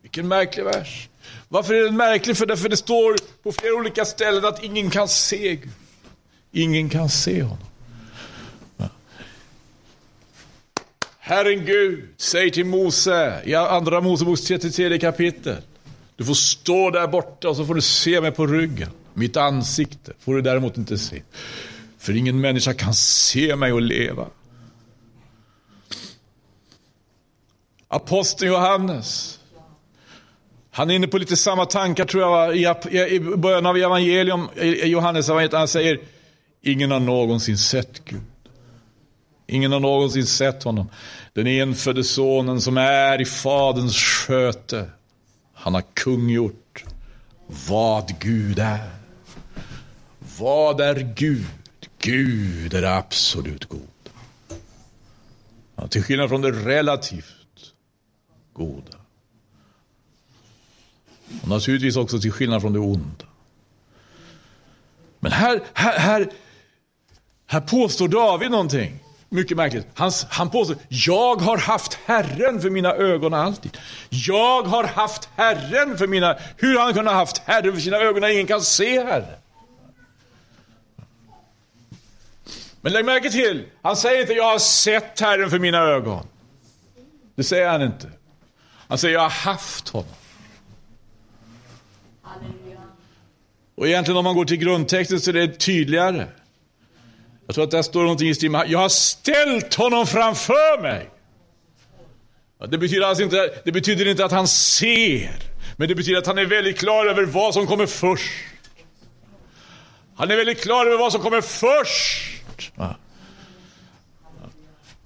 [0.01, 1.09] Vilken märklig vers.
[1.47, 2.37] Varför är den märklig?
[2.37, 5.69] För därför det står på flera olika ställen att ingen kan se Gud.
[6.51, 7.67] Ingen kan se honom.
[11.19, 15.57] Herren Gud säger till Mose i andra Moseboks 33 kapitel.
[16.15, 18.89] Du får stå där borta och så får du se mig på ryggen.
[19.13, 21.21] Mitt ansikte får du däremot inte se.
[22.01, 24.27] För ingen människa kan se mig och leva.
[27.87, 29.39] Aposteln Johannes.
[30.71, 32.77] Han är inne på lite samma tankar tror jag
[33.11, 34.47] i början av evangelium,
[34.83, 35.53] Johannes evangeliet.
[35.53, 35.99] Han säger,
[36.61, 38.21] ingen har någonsin sett Gud.
[39.47, 40.89] Ingen har någonsin sett honom.
[41.33, 44.89] Den enfödde sonen som är i faderns sköte.
[45.53, 46.83] Han har kungjort
[47.67, 48.89] vad Gud är.
[50.37, 51.60] Vad är Gud?
[52.01, 53.81] Gud är absolut god.
[55.75, 57.73] Ja, till skillnad från det relativt
[58.53, 58.97] goda.
[61.41, 63.25] Och naturligtvis också till skillnad från det onda.
[65.19, 66.29] Men här, här, här,
[67.47, 68.99] här påstår David någonting.
[69.29, 69.87] mycket märkligt.
[69.93, 73.77] Han, han påstår, jag har haft Herren för mina ögon alltid.
[74.09, 76.37] Jag har haft Herren för mina...
[76.57, 79.40] Hur har han kunnat haft Herren för sina ögon när ingen kan se Herren?
[82.81, 86.27] Men lägg märke till, han säger inte jag har sett Herren för mina ögon.
[87.35, 88.09] Det säger han inte.
[88.87, 90.09] Han säger jag har haft honom.
[93.75, 96.27] Och egentligen om man går till grundtexten så är det tydligare.
[97.47, 101.09] Jag tror att där står någonting i stil med jag har ställt honom framför mig.
[102.69, 105.31] Det betyder, alltså inte, det betyder inte att han ser,
[105.77, 108.31] men det betyder att han är väldigt klar över vad som kommer först.
[110.15, 112.30] Han är väldigt klar över vad som kommer först.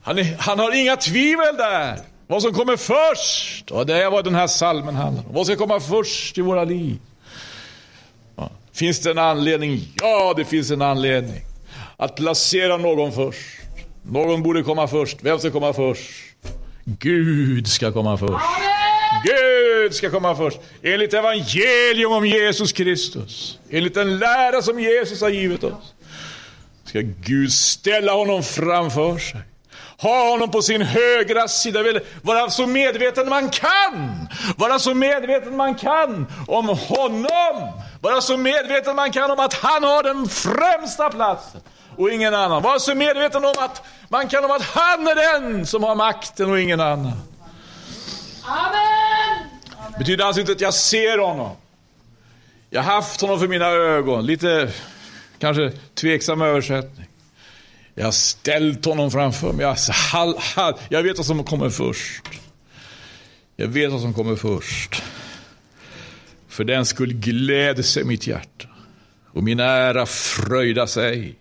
[0.01, 1.99] Han, är, han har inga tvivel där.
[2.27, 3.71] Vad som kommer först.
[3.71, 5.33] Och det är vad den här salmen handlar om.
[5.33, 6.99] Vad ska komma först i våra liv?
[8.73, 9.81] Finns det en anledning?
[10.01, 11.41] Ja, det finns en anledning.
[11.97, 13.59] Att placera någon först.
[14.03, 15.17] Någon borde komma först.
[15.21, 16.11] Vem ska komma först?
[16.85, 18.45] Gud ska komma först.
[19.23, 20.59] Gud ska komma först.
[20.83, 23.59] Enligt evangelium om Jesus Kristus.
[23.69, 25.93] Enligt den lära som Jesus har givit oss.
[26.95, 29.41] Ska Gud ställa honom framför sig.
[29.97, 31.79] Ha honom på sin högra sida.
[32.21, 34.27] Vara så medveten man kan.
[34.57, 37.81] Vara så medveten man kan om honom.
[38.01, 41.61] Vara så medveten man kan om att han har den främsta platsen
[41.97, 42.61] och ingen annan.
[42.61, 46.51] Var så medveten om att man kan om att han är den som har makten
[46.51, 47.21] och ingen annan.
[48.45, 49.49] Amen!
[49.99, 51.51] Betyder alltså inte att jag ser honom.
[52.69, 54.25] Jag har haft honom för mina ögon.
[54.25, 54.71] Lite
[55.39, 57.07] kanske tveksam översättning.
[57.93, 59.65] Jag har ställt honom framför mig.
[59.65, 62.23] Jag, hall, hall, jag vet vad som kommer först.
[63.55, 65.03] Jag vet vad som kommer först.
[66.47, 68.67] För den skull gläder sig mitt hjärta
[69.25, 71.35] och min ära fröjda sig.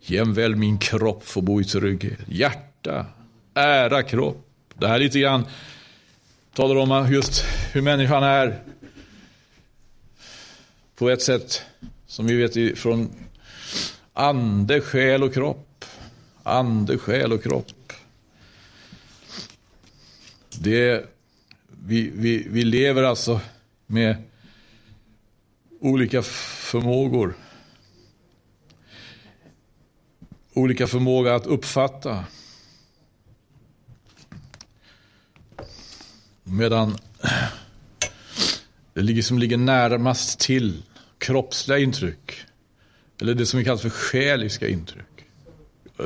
[0.00, 2.18] Jämväl min kropp får bo i trygghet.
[2.26, 3.06] Hjärta,
[3.54, 4.46] ära, kropp.
[4.74, 5.46] Det här lite grann
[6.54, 8.58] talar om just hur människan är.
[10.96, 11.62] På ett sätt
[12.06, 13.10] som vi vet från
[14.12, 15.84] ande, själ och kropp.
[16.42, 17.92] Ande, själ och kropp.
[20.58, 21.04] Det,
[21.66, 23.40] vi, vi, vi lever alltså
[23.86, 24.16] med
[25.80, 27.34] olika förmågor.
[30.52, 32.24] Olika förmåga att uppfatta.
[36.42, 36.98] Medan
[38.94, 40.82] det som ligger närmast till
[41.26, 42.44] kroppsliga intryck.
[43.20, 45.26] Eller det som vi kallar för själiska intryck.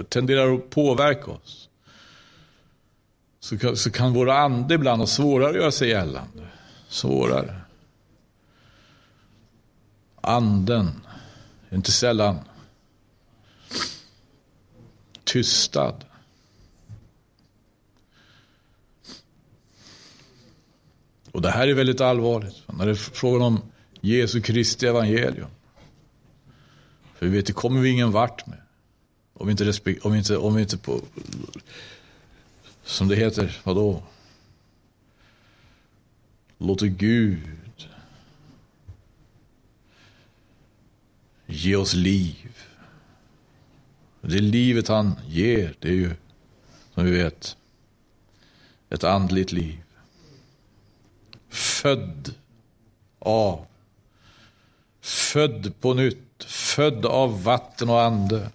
[0.09, 1.69] Tenderar att påverka oss.
[3.41, 6.47] Så kan, så kan våra ande ibland ha svårare att göra sig gällande.
[6.89, 7.61] Svårare.
[10.21, 11.07] Anden,
[11.71, 12.39] inte sällan
[15.25, 16.05] tystad.
[21.33, 23.63] Och det här är väldigt allvarligt när det är frågan om
[24.01, 25.51] Jesu Kristi evangelium.
[27.15, 28.59] För vi vet, det kommer vi ingen vart med.
[29.33, 31.01] Om vi inte, respekt, om vi inte, om vi inte på,
[32.85, 34.03] som det heter, vadå?
[36.59, 37.89] Låter Gud
[41.47, 42.57] ge oss liv.
[44.21, 46.15] Det livet han ger, det är ju,
[46.95, 47.57] som vi vet,
[48.91, 49.83] ett andligt liv.
[51.49, 52.35] Född
[53.19, 53.67] av,
[55.01, 58.51] född på nytt, född av vatten och ande.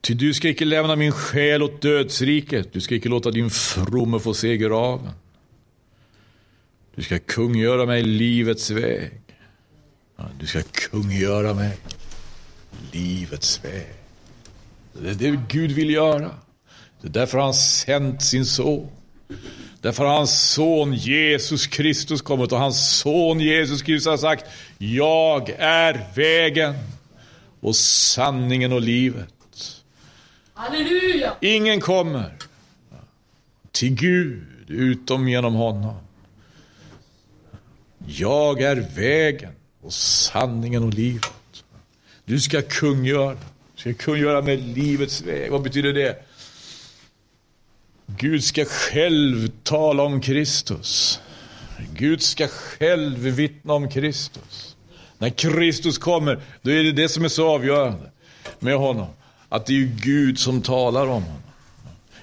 [0.00, 4.20] Ty du ska icke lämna min själ åt dödsriket, du ska icke låta din fromme
[4.20, 5.12] få se graven.
[6.94, 9.20] Du ska kungöra mig livets väg.
[10.40, 11.76] Du ska kungöra mig
[12.92, 13.86] livets väg.
[14.92, 16.30] Det är det Gud vill göra.
[17.00, 18.88] Det är därför han sänt sin son.
[19.80, 24.44] Därför har hans son Jesus Kristus kommit och hans son Jesus Kristus har sagt
[24.78, 26.74] Jag är vägen
[27.60, 29.34] och sanningen och livet.
[30.54, 31.32] Halleluja!
[31.40, 32.34] Ingen kommer
[33.72, 35.94] till Gud utom genom honom.
[38.06, 41.64] Jag är vägen och sanningen och livet.
[42.24, 43.36] Du ska kungöra.
[43.74, 45.50] Du ska kungöra med livets väg.
[45.50, 46.29] Vad betyder det?
[48.16, 51.20] Gud ska själv tala om Kristus.
[51.94, 54.76] Gud ska själv vittna om Kristus.
[55.18, 58.10] När Kristus kommer, då är det det som är så avgörande
[58.58, 59.06] med honom.
[59.48, 61.42] Att det är Gud som talar om honom.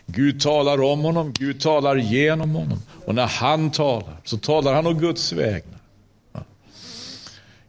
[0.05, 2.81] Gud talar om honom, Gud talar genom honom.
[3.05, 5.79] Och när han talar, så talar han om Guds vägnar.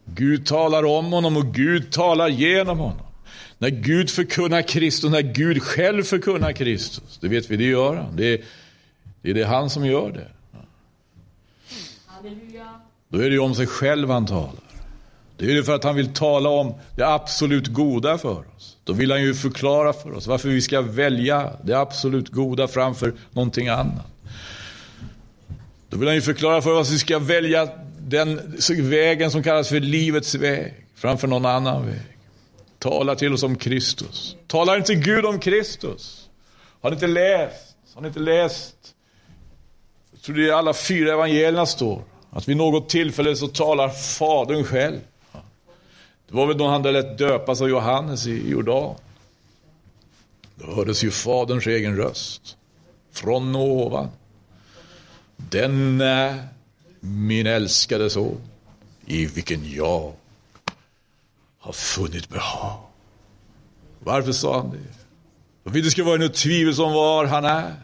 [0.04, 3.07] Gud talar om honom och Gud talar genom honom.
[3.58, 7.18] När Gud förkunnar Kristus, när Gud själv förkunnar Kristus.
[7.20, 8.16] Det vet vi, det gör han.
[8.16, 8.40] Det är,
[9.22, 10.28] det är det han som gör det.
[13.08, 14.68] Då är det om sig själv han talar.
[15.36, 18.76] Det är det för att han vill tala om det absolut goda för oss.
[18.84, 23.14] Då vill han ju förklara för oss varför vi ska välja det absolut goda framför
[23.30, 24.06] någonting annat.
[25.88, 27.68] Då vill han ju förklara för oss att vi ska välja
[27.98, 32.17] den vägen som kallas för livets väg framför någon annan väg.
[32.78, 34.36] Tala till oss om Kristus.
[34.46, 36.28] Talar inte Gud om Kristus?
[36.80, 37.76] Har ni inte läst?
[37.94, 38.94] Har ni inte läst?
[40.12, 42.02] Jag tror det är alla fyra evangelierna står.
[42.30, 45.00] Att vid något tillfälle så talar Fadern själv.
[46.28, 48.94] Det var väl då han lät döpas av Johannes i Jordan.
[50.54, 52.56] Då hördes ju Faderns egen röst.
[53.12, 54.08] Från ovan.
[55.36, 56.48] Den är
[57.00, 58.40] min älskade son,
[59.06, 60.12] i vilken jag
[61.68, 62.80] har funnit behag.
[63.98, 64.78] Varför sa han det?
[65.70, 67.74] För att det ska vara något tvivel om var han är.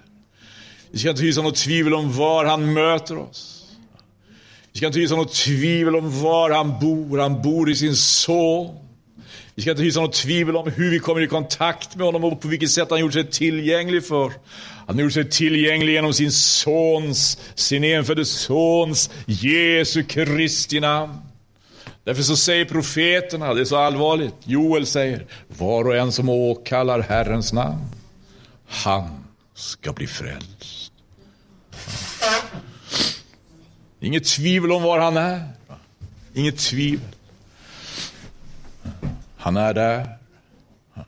[0.91, 3.73] Vi ska inte hysa något tvivel om var han möter oss.
[4.73, 7.19] Vi ska inte hysa något tvivel om var han bor.
[7.19, 8.77] Han bor i sin son.
[9.55, 12.41] Vi ska inte hysa något tvivel om hur vi kommer i kontakt med honom och
[12.41, 14.33] på vilket sätt han gjort sig tillgänglig för.
[14.87, 21.19] Han har gjort sig tillgänglig genom sin sons, sin enfödde sons, Jesu Kristi namn.
[22.05, 27.01] Därför så säger profeterna, det är så allvarligt, Joel säger, var och en som åkallar
[27.01, 27.85] Herrens namn,
[28.67, 30.93] han ska bli frälst.
[34.01, 35.49] Inget tvivel om var han är.
[36.35, 37.09] Inget tvivel.
[39.37, 40.09] Han är där.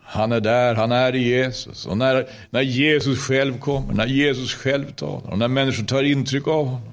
[0.03, 1.87] Han är där, han är i Jesus.
[1.87, 6.49] Och när, när Jesus själv kommer, när Jesus själv talar och när människor tar intryck
[6.49, 6.93] av honom.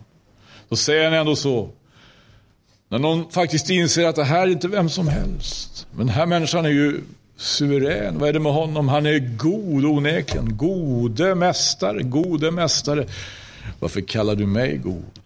[0.70, 1.70] Då säger han ändå så.
[2.94, 5.88] När någon faktiskt inser att det här är inte vem som helst.
[5.92, 7.02] Men den här människan är ju
[7.38, 8.20] suverän.
[8.20, 8.88] Vad är det med honom?
[8.88, 10.58] Han är god onekligen.
[10.58, 13.08] Gode mästare, gode mästare.
[13.80, 15.20] Varför kallar du mig god?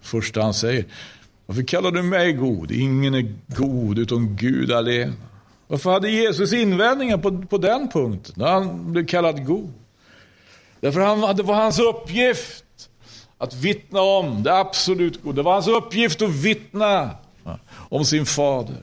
[0.00, 0.84] Första han säger.
[1.46, 2.70] Varför kallar du mig god?
[2.70, 5.12] Ingen är god utom Gud alene.
[5.66, 9.72] Varför hade Jesus invändningar på, på den punkten, när han blev kallad god?
[10.80, 12.63] Därför han, det var hans uppgift
[13.44, 15.36] att vittna om det absolut goda.
[15.36, 17.10] Det var hans uppgift att vittna
[17.88, 18.76] om sin fader.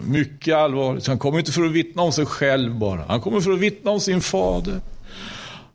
[0.00, 1.06] Mycket allvarligt.
[1.06, 3.04] Han kommer inte för att vittna om sig själv bara.
[3.08, 4.80] Han kommer för att vittna om sin fader.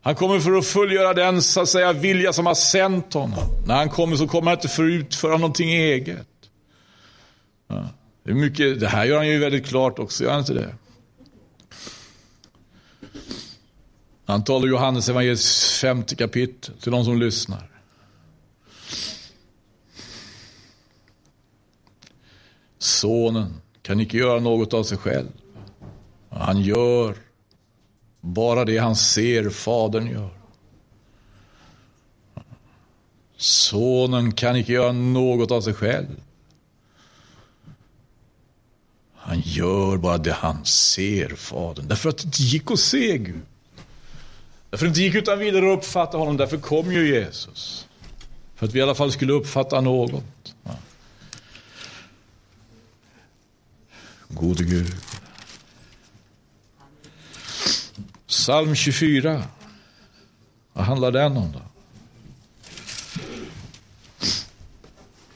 [0.02, 3.44] Han kommer för att fullgöra den så att säga, vilja som har sänt honom.
[3.66, 6.26] När han kommer så kommer han inte för att utföra någonting eget.
[8.24, 10.74] Det, är mycket, det här gör han ju väldigt klart också, gör han inte det?
[14.26, 17.67] Han talar Johannes evangeliets femte kapitel till de som lyssnar.
[22.78, 25.28] Sonen kan icke göra något av sig själv.
[26.30, 27.16] Han gör
[28.20, 30.30] bara det han ser Fadern gör.
[33.36, 36.06] Sonen kan icke göra något av sig själv.
[39.14, 41.88] Han gör bara det han ser Fadern.
[41.88, 43.40] Därför att det inte gick att se Gud.
[44.70, 46.36] Därför att det inte gick utan vidare att uppfatta honom.
[46.36, 47.86] Därför kom ju Jesus.
[48.54, 50.54] För att vi i alla fall skulle uppfatta något.
[50.64, 50.70] Ja.
[54.28, 54.94] Gode Gud.
[58.26, 59.44] Psalm 24.
[60.72, 61.60] Vad handlar den om då?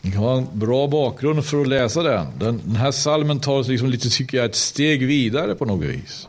[0.00, 2.38] Ni kan ha en bra bakgrund för att läsa den.
[2.38, 5.86] Den, den här salmen tar oss liksom lite, tycker jag, ett steg vidare på något
[5.86, 6.28] vis.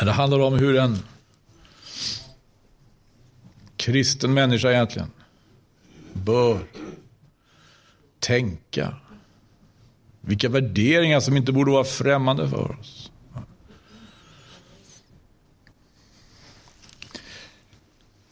[0.00, 0.98] Det handlar om hur en
[3.76, 5.10] kristen människa egentligen
[6.12, 6.66] bör
[8.20, 8.96] tänka.
[10.26, 13.10] Vilka värderingar som inte borde vara främmande för oss.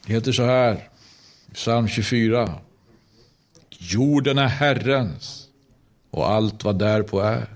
[0.06, 0.88] Det heter så här,
[1.54, 2.54] psalm 24.
[3.70, 5.48] Jorden är Herrens
[6.10, 7.46] och allt vad därpå är.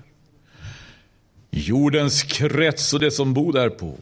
[1.51, 3.97] Jordens krets och det som bor därpå.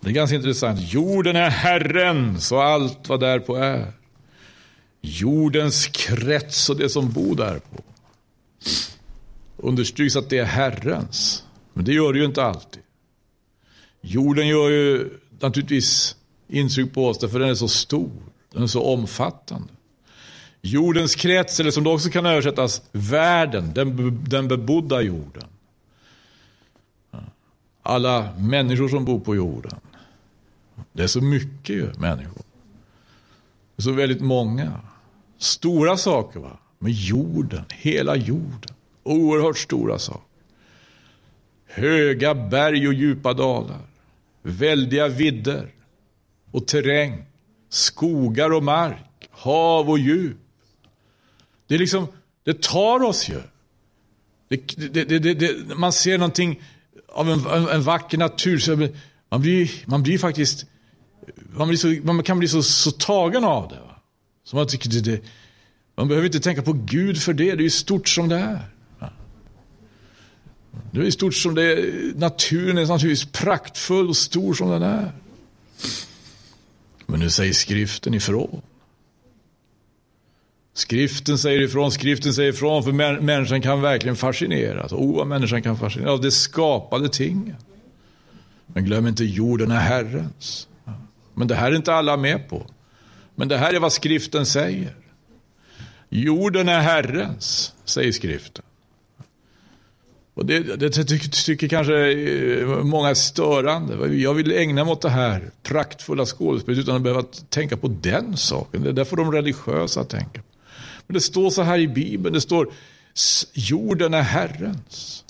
[0.00, 0.92] Det är ganska intressant.
[0.92, 3.92] Jorden är Herrens och allt vad därpå är.
[5.00, 7.82] Jordens krets och det som bor därpå.
[9.62, 11.44] Understryks att det är Herrens.
[11.72, 12.82] Men det gör det ju inte alltid.
[14.00, 15.10] Jorden gör ju
[15.40, 16.16] naturligtvis
[16.48, 18.10] intryck på oss därför den är så stor.
[18.52, 19.68] Den är så omfattande.
[20.60, 25.48] Jordens krets, eller som det också kan översättas, världen, den, den bebodda jorden.
[27.82, 29.80] Alla människor som bor på jorden.
[30.92, 32.42] Det är så mycket ju, människor.
[33.76, 34.80] Det är så väldigt många.
[35.38, 36.58] Stora saker va.
[36.78, 38.74] Men jorden, hela jorden.
[39.02, 40.26] Oerhört stora saker.
[41.66, 43.80] Höga berg och djupa dalar.
[44.42, 45.68] Väldiga vidder
[46.50, 47.24] och terräng.
[47.68, 49.28] Skogar och mark.
[49.30, 50.36] Hav och djup.
[51.66, 52.06] Det är liksom,
[52.44, 53.40] det tar oss ju.
[54.48, 56.62] Det, det, det, man ser någonting
[57.08, 58.58] av en, en, en vacker natur.
[58.58, 58.88] Så
[59.28, 60.66] man, blir, man blir faktiskt,
[61.36, 63.80] man, blir så, man kan bli så, så tagen av det.
[63.80, 64.02] Va?
[64.44, 65.22] Så man, tycker det,
[65.96, 68.71] man behöver inte tänka på Gud för det, det är ju stort som det är.
[70.92, 72.12] Det är i stort som det är.
[72.14, 75.12] Naturen är naturligtvis praktfull och stor som den är.
[77.06, 78.62] Men nu säger skriften ifrån.
[80.74, 84.92] Skriften säger ifrån, skriften säger ifrån, för människan kan verkligen fascineras.
[84.92, 87.56] Oh, vad människan kan fascineras av det skapade tingen.
[88.66, 90.68] Men glöm inte, jorden är Herrens.
[91.34, 92.66] Men det här är inte alla med på.
[93.34, 94.96] Men det här är vad skriften säger.
[96.08, 98.64] Jorden är Herrens, säger skriften.
[100.34, 104.14] Och det, det tycker, tycker kanske eh, många är störande.
[104.16, 108.36] Jag vill ägna mig åt det här praktfulla skådespelet utan att behöva tänka på den
[108.36, 108.94] saken.
[108.94, 110.46] Det är får de religiösa tänka på.
[111.06, 112.72] Men det står så här i Bibeln, det står
[113.52, 115.24] jorden är Herrens.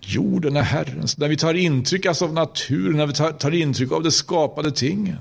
[0.00, 1.18] Jorden är Herrens.
[1.18, 4.72] När vi tar intryck alltså av naturen, när vi tar, tar intryck av det skapade
[4.72, 5.18] tingen.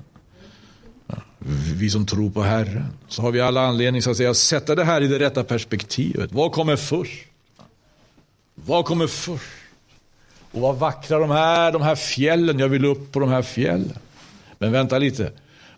[1.75, 4.75] Vi som tror på Herren, så har vi alla anledning så att säga, att sätta
[4.75, 6.31] det här i det rätta perspektivet.
[6.31, 7.27] Vad kommer först?
[8.65, 9.43] Vad kommer först?
[10.51, 12.59] Och vad vackra de här, de här fjällen.
[12.59, 13.97] Jag vill upp på de här fjällen.
[14.57, 15.31] Men vänta lite.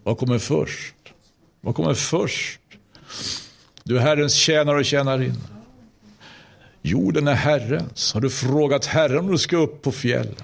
[0.03, 0.95] Vad kommer först?
[1.61, 2.59] Vad kommer först?
[3.83, 5.35] Du är Herrens tjänare och tjänarinna.
[6.81, 8.13] Jorden är Herrens.
[8.13, 10.35] Har du frågat Herren om du ska upp på fjällen?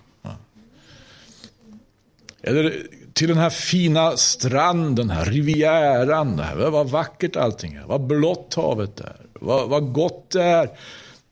[2.42, 2.84] Eller
[3.14, 6.40] till den här fina stranden, här, rivieran.
[6.40, 6.56] Här.
[6.56, 7.84] Vad vackert allting är.
[7.84, 9.16] Vad blått havet är.
[9.34, 10.70] Vad, vad gott det är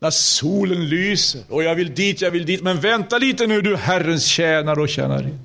[0.03, 1.41] när solen lyser.
[1.49, 2.61] Och jag vill dit, jag vill dit.
[2.61, 5.39] Men vänta lite nu du Herrens tjänare och tjänarin.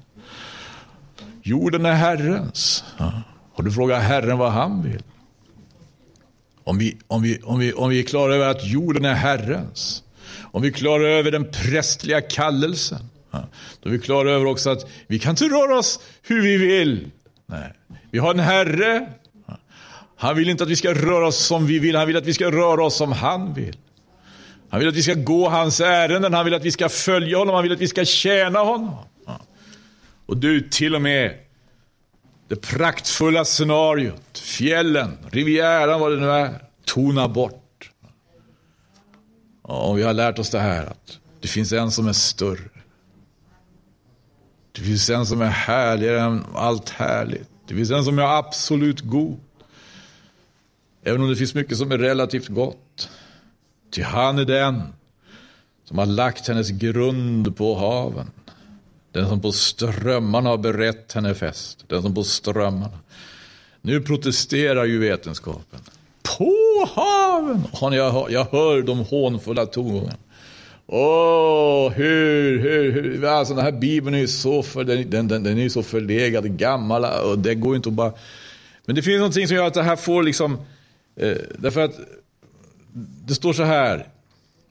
[1.43, 2.85] Jorden är Herrens.
[3.55, 5.03] Och du frågar Herren vad han vill.
[6.65, 10.03] Om vi, om, vi, om, vi, om vi är klara över att jorden är Herrens.
[10.41, 13.11] Om vi klarar över den prästliga kallelsen.
[13.81, 17.11] Då är vi klara över också att vi kan inte röra oss hur vi vill.
[17.47, 17.73] Nej.
[18.11, 19.09] Vi har en Herre.
[20.17, 21.97] Han vill inte att vi ska röra oss som vi vill.
[21.97, 23.77] Han vill att vi ska röra oss som han vill.
[24.71, 27.55] Han vill att vi ska gå hans ärenden, han vill att vi ska följa honom,
[27.55, 28.97] han vill att vi ska tjäna honom.
[30.27, 31.35] Och du, till och med
[32.49, 36.55] det praktfulla scenariot, fjällen, rivieran, vad det nu är,
[36.85, 37.91] tona bort.
[39.63, 42.71] Och vi har lärt oss det här att det finns en som är större.
[44.73, 47.49] Det finns en som är härligare än allt härligt.
[47.67, 49.41] Det finns en som är absolut god.
[51.03, 53.11] Även om det finns mycket som är relativt gott.
[53.91, 54.83] Ty han är den
[55.85, 58.31] som har lagt hennes grund på haven.
[59.13, 61.85] Den som på strömmarna har berett henne fäst.
[61.87, 62.99] Den som på strömmarna.
[63.83, 65.81] Nu protesterar ju vetenskapen.
[66.39, 66.55] På
[66.95, 67.63] haven!
[67.81, 70.17] Och jag, jag hör de hånfulla tongångarna.
[70.87, 73.25] Åh, hur, hur, hur.
[73.25, 76.59] Alltså den här bibeln är ju så, för, den, den, den, den är så förlegad,
[76.59, 78.13] gammal och det går ju inte att bara...
[78.85, 80.59] Men det finns någonting som gör att det här får liksom...
[81.17, 82.01] Eh, därför att
[83.27, 84.09] det står så här.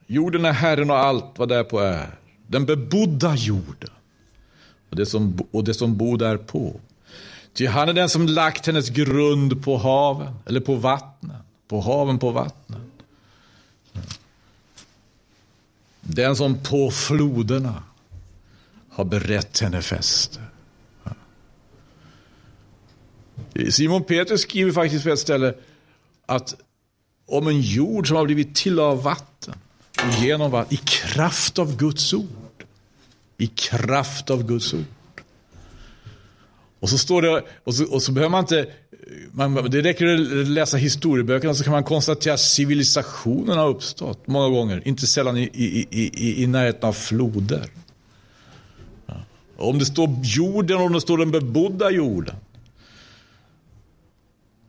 [0.06, 2.18] Jorden är Herren och allt vad därpå är.
[2.46, 3.90] Den bebodda jorden.
[4.90, 6.80] Och det som, och det som bor därpå.
[7.52, 11.42] Ty han är den som lagt hennes grund på haven, eller på vattnen.
[11.68, 12.90] På haven, på vattnen.
[16.00, 17.82] Den som på floderna
[18.90, 20.40] har berett henne fäste.
[23.70, 25.54] Simon Petrus skriver faktiskt på ett ställe
[26.26, 26.54] att
[27.28, 29.54] om en jord som har blivit till av vatten.
[29.96, 32.64] Och genom vatten, i kraft av Guds ord.
[33.38, 34.84] I kraft av Guds ord.
[36.80, 38.66] Och så står det, och så, och så behöver man inte,
[39.32, 44.48] man, det räcker att läsa historieböckerna så kan man konstatera att civilisationen har uppstått många
[44.48, 44.82] gånger.
[44.88, 47.64] Inte sällan i, i, i, i närheten av floder.
[49.56, 52.36] Om det står jorden och om det står den bebodda jorden.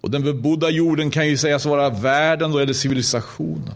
[0.01, 3.75] Och den bebodda jorden kan ju sägas vara världen då, eller civilisationen.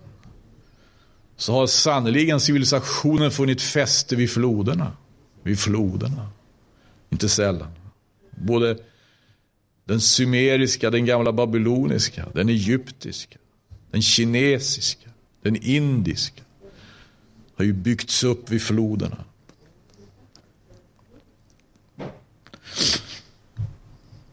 [1.37, 4.91] Så har sannerligen civilisationen funnit fäste vid floderna.
[5.43, 6.29] Vid floderna.
[7.09, 7.71] Inte sällan.
[8.31, 8.77] Både
[9.85, 13.37] den sumeriska, den gamla babyloniska, den egyptiska,
[13.91, 15.09] den kinesiska,
[15.41, 16.41] den indiska
[17.55, 19.23] har ju byggts upp vid floderna.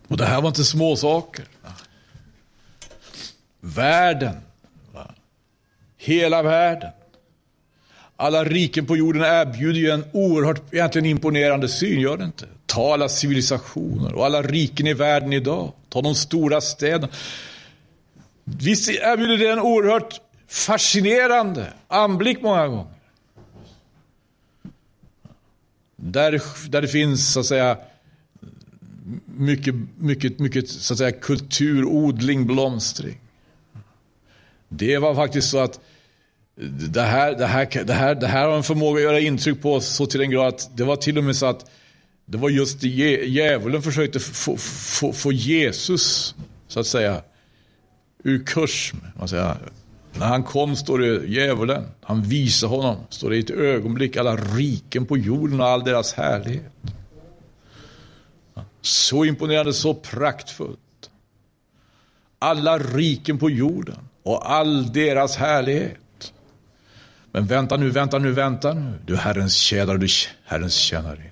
[0.08, 1.48] Och det här var inte små saker.
[3.60, 4.36] Världen.
[4.92, 5.14] Va?
[6.00, 6.90] hela världen.
[8.16, 12.46] Alla riken på jorden erbjuder ju en oerhört egentligen imponerande syn, gör det inte?
[12.66, 15.72] Ta alla civilisationer och alla riken i världen idag.
[15.88, 17.12] Ta de stora städerna.
[18.44, 22.86] Visst erbjuder det en oerhört fascinerande anblick många gånger.
[25.96, 27.78] Där, där det finns så att säga
[29.24, 33.18] mycket, mycket, mycket så att säga, kultur, odling, blomstring.
[34.72, 35.80] Det var faktiskt så att
[36.90, 39.74] det här, det, här, det, här, det här har en förmåga att göra intryck på
[39.74, 41.70] oss så till en grad att det var till och med så att
[42.26, 46.34] det var just det djävulen försökte få, få, få Jesus,
[46.68, 47.22] så att säga,
[48.24, 48.92] ur kurs.
[49.18, 49.56] Man säger,
[50.18, 54.36] när han kom, står det djävulen, han visar honom, står det i ett ögonblick, alla
[54.36, 56.72] riken på jorden och all deras härlighet.
[58.80, 60.78] Så imponerande, så praktfullt.
[62.38, 63.98] Alla riken på jorden
[64.30, 66.32] och all deras härlighet.
[67.32, 68.92] Men vänta nu, vänta nu, vänta nu.
[69.06, 70.08] Du Herrens tjänare, du
[70.44, 71.22] Herrens tjänare.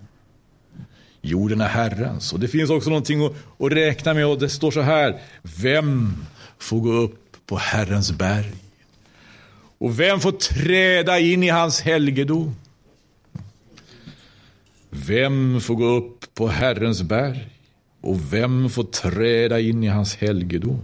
[1.21, 2.33] Jorden är Herrens.
[2.33, 5.21] Och det finns också någonting att, att räkna med och det står så här.
[5.43, 6.17] Vem
[6.59, 8.55] får gå upp på Herrens berg?
[9.79, 12.57] Och vem får träda in i hans helgedom?
[14.91, 17.49] Vem får gå upp på Herrens berg?
[18.01, 20.83] Och vem får träda in i hans helgedom?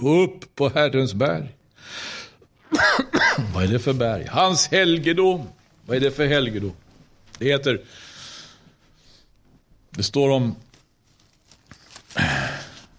[0.00, 1.56] Gå upp på Herrens berg.
[3.54, 4.26] Vad är det för berg?
[4.26, 5.48] Hans helgedom.
[5.86, 6.72] Vad är det för helgedom?
[7.38, 7.84] Det heter...
[9.90, 10.54] Det står om...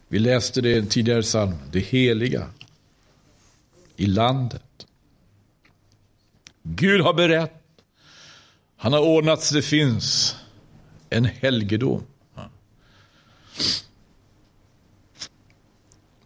[0.07, 1.55] Vi läste det i en tidigare psalm.
[1.71, 2.49] Det heliga
[3.95, 4.87] i landet.
[6.63, 7.61] Gud har berett.
[8.77, 10.35] Han har ordnat så det finns
[11.09, 12.03] en helgedom.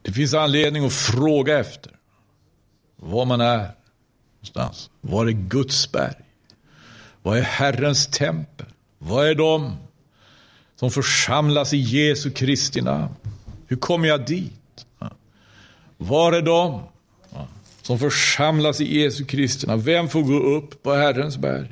[0.05, 1.91] Det finns anledning att fråga efter
[2.95, 3.71] var man är
[4.35, 4.89] någonstans.
[5.01, 6.15] Var är Guds berg?
[7.21, 8.65] Vad är Herrens tempel?
[8.97, 9.77] Vad är de
[10.75, 13.15] som församlas i Jesu Kristi namn?
[13.67, 14.85] Hur kommer jag dit?
[15.97, 16.81] Var är de
[17.81, 19.81] som församlas i Jesu Kristi namn?
[19.81, 21.71] Vem får gå upp på Herrens berg?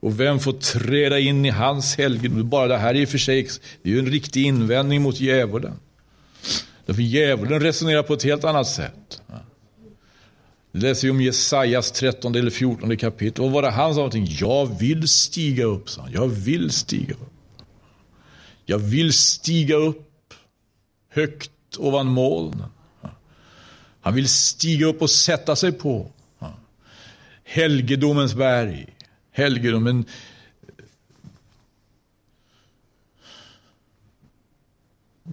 [0.00, 2.48] Och vem får träda in i hans helgedom?
[2.48, 3.48] Bara det här är i och för sig
[3.82, 5.74] det är ju en riktig invändning mot djävulen.
[6.90, 9.22] Därför djävulen resonerar på ett helt annat sätt.
[10.72, 13.44] Det läser vi om Jesajas 13 eller 14 kapitel.
[13.44, 13.96] Vad var det han sa?
[13.96, 14.26] Någonting?
[14.30, 16.12] Jag vill stiga upp, sa han.
[16.12, 17.62] Jag vill stiga upp.
[18.64, 20.34] Jag vill stiga upp
[21.10, 22.68] högt ovan molnen.
[24.00, 26.10] Han vill stiga upp och sätta sig på
[27.44, 28.86] helgedomens berg.
[29.32, 30.04] Helgedomen.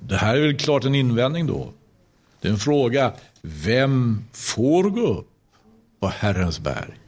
[0.02, 1.74] Det här är väl klart en invändning då.
[2.42, 3.14] Det är en fråga.
[3.42, 5.30] Vem får gå upp
[6.00, 7.00] på Herrens berg?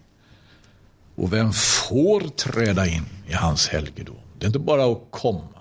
[1.15, 4.15] Och vem får träda in i hans helgedom?
[4.37, 5.59] Det är inte bara att komma.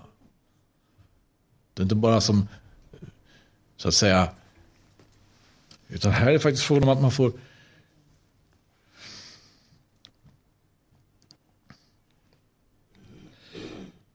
[1.74, 2.48] Det är inte bara som,
[3.76, 4.28] så att säga,
[5.88, 7.32] utan här är det faktiskt frågan om att man får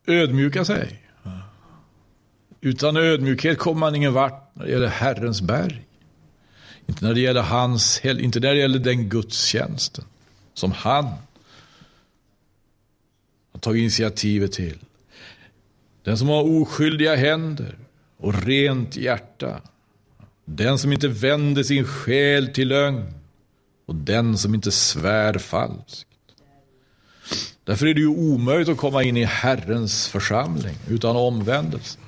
[0.07, 1.02] ödmjuka sig.
[2.65, 5.85] Utan ödmjukhet kommer man ingen vart när det gäller Herrens berg.
[6.85, 10.05] Inte när det gäller hans, inte när det gäller den gudstjänsten
[10.53, 11.05] som han
[13.51, 14.77] har tagit initiativet till.
[16.03, 17.77] Den som har oskyldiga händer
[18.17, 19.61] och rent hjärta.
[20.45, 23.13] Den som inte vänder sin själ till lögn
[23.85, 26.07] och den som inte svär falskt.
[27.63, 31.99] Därför är det ju omöjligt att komma in i Herrens församling utan omvändelse.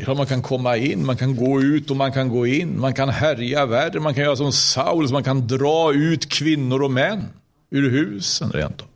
[0.00, 2.80] Ja, man kan komma in, man kan gå ut och man kan gå in.
[2.80, 6.90] Man kan härja världen, man kan göra som Saul, man kan dra ut kvinnor och
[6.90, 7.24] män
[7.70, 8.86] ur husen rent av.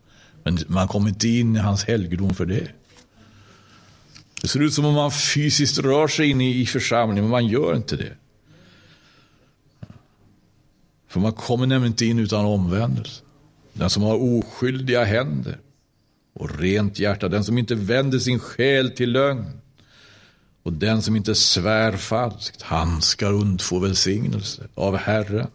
[0.43, 2.67] Men man kommer inte in i hans helgedom för det.
[4.41, 7.75] Det ser ut som om man fysiskt rör sig in i församlingen, men man gör
[7.75, 8.13] inte det.
[11.07, 13.21] För man kommer nämligen inte in utan omvändelse.
[13.73, 15.59] Den som har oskyldiga händer
[16.33, 19.45] och rent hjärta, den som inte vänder sin själ till lögn
[20.63, 25.47] och den som inte svär falskt, han ska undfå välsignelse av Herren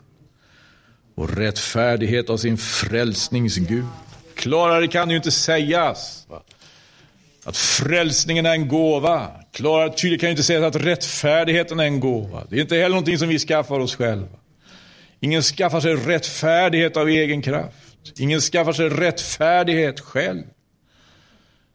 [1.15, 3.85] och rättfärdighet av sin frälsningsgud.
[4.35, 6.27] Klarare kan det ju inte sägas.
[7.45, 9.31] Att frälsningen är en gåva.
[9.53, 12.45] Klarare tydligt kan ju inte sägas att rättfärdigheten är en gåva.
[12.51, 14.29] Det är inte heller någonting som vi skaffar oss själva.
[15.21, 18.13] Ingen skaffar sig rättfärdighet av egen kraft.
[18.17, 20.43] Ingen skaffar sig rättfärdighet själv.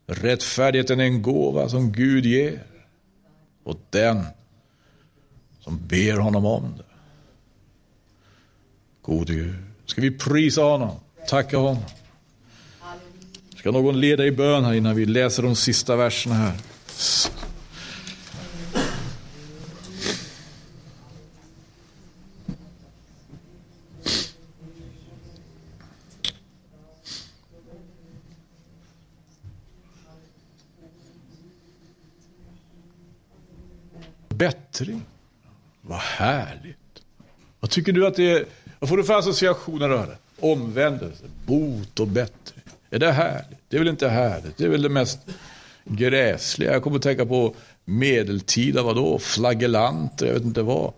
[0.08, 2.60] Rättfärdigheten är en gåva som Gud ger
[3.64, 4.26] åt den
[5.60, 6.84] som ber honom om det.
[9.02, 9.56] Gode Gud,
[9.86, 11.00] ska vi prisa honom,
[11.30, 11.84] tacka honom.
[13.58, 16.54] Ska någon leda i bön här innan vi läser de sista verserna här?
[34.44, 35.02] Bättring.
[35.82, 36.78] Vad härligt.
[37.60, 38.46] Vad tycker du att det är?
[38.80, 40.18] Vad får du för associationer av det?
[40.40, 42.64] Omvändelse, bot och bättring.
[42.90, 43.60] Är det härligt?
[43.70, 44.58] Det är väl inte härligt?
[44.58, 45.20] Det är väl det mest
[45.86, 46.74] gräsliga.
[46.74, 49.20] Jag kommer att tänka på medeltida, vadå?
[49.20, 50.94] Flagellanter, jag vet inte vad.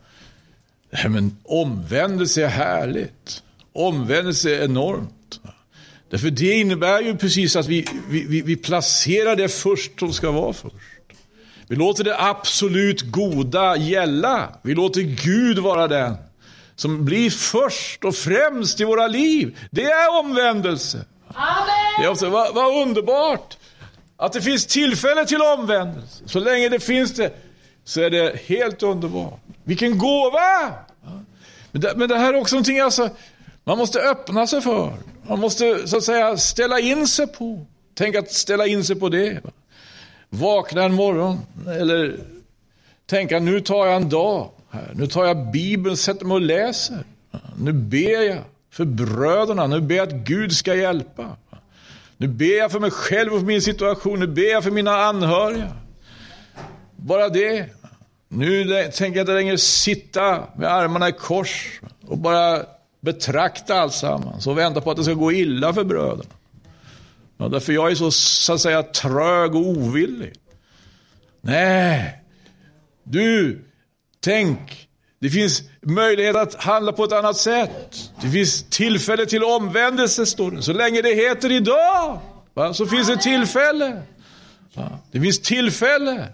[0.90, 3.44] Nej Men omvändelse är härligt.
[3.74, 5.40] Omvändelse är enormt.
[6.10, 10.54] Därför det innebär ju precis att vi, vi, vi placerar det först som ska vara
[10.54, 10.76] först.
[11.68, 14.50] Vi låter det absolut goda gälla.
[14.62, 16.16] Vi låter Gud vara den
[16.76, 19.58] som blir först och främst i våra liv.
[19.72, 21.06] Det är omvändelse.
[21.28, 21.66] Amen.
[22.00, 23.58] Det är också, vad, vad underbart
[24.18, 26.24] att det finns tillfälle till omvändelse.
[26.26, 27.34] Så länge det finns det
[27.84, 29.40] så är det helt underbart.
[29.64, 30.74] Vilken gåva!
[31.72, 33.10] Men det, men det här är också någonting alltså,
[33.64, 34.94] man måste öppna sig för.
[35.28, 37.66] Man måste så att säga ställa in sig på.
[37.94, 39.42] Tänk att ställa in sig på det.
[40.36, 42.16] Vakna en morgon eller
[43.06, 44.50] tänka nu tar jag en dag.
[44.70, 44.92] Här.
[44.96, 47.04] Nu tar jag Bibeln, sätter mig och läser.
[47.60, 48.38] Nu ber jag
[48.72, 49.68] för bröderna.
[49.68, 51.38] Nu ber jag att Gud ska hjälpa.
[52.18, 54.20] Nu ber jag för mig själv och för min situation.
[54.20, 55.72] Nu ber jag för mina anhöriga.
[56.96, 57.70] Bara det.
[58.28, 62.64] Nu tänker jag inte längre sitta med armarna i kors och bara
[63.00, 66.30] betrakta alltsammans och vänta på att det ska gå illa för bröderna.
[67.38, 70.34] Ja, därför jag är så, så att säga, trög och ovillig.
[71.42, 72.24] Nej,
[73.04, 73.66] du,
[74.20, 74.88] tänk.
[75.20, 78.12] Det finns möjlighet att handla på ett annat sätt.
[78.22, 80.62] Det finns tillfälle till omvändelse, står det.
[80.62, 82.20] Så länge det heter idag,
[82.54, 84.02] va, så finns det tillfälle.
[84.74, 85.00] Va.
[85.12, 86.28] Det finns tillfälle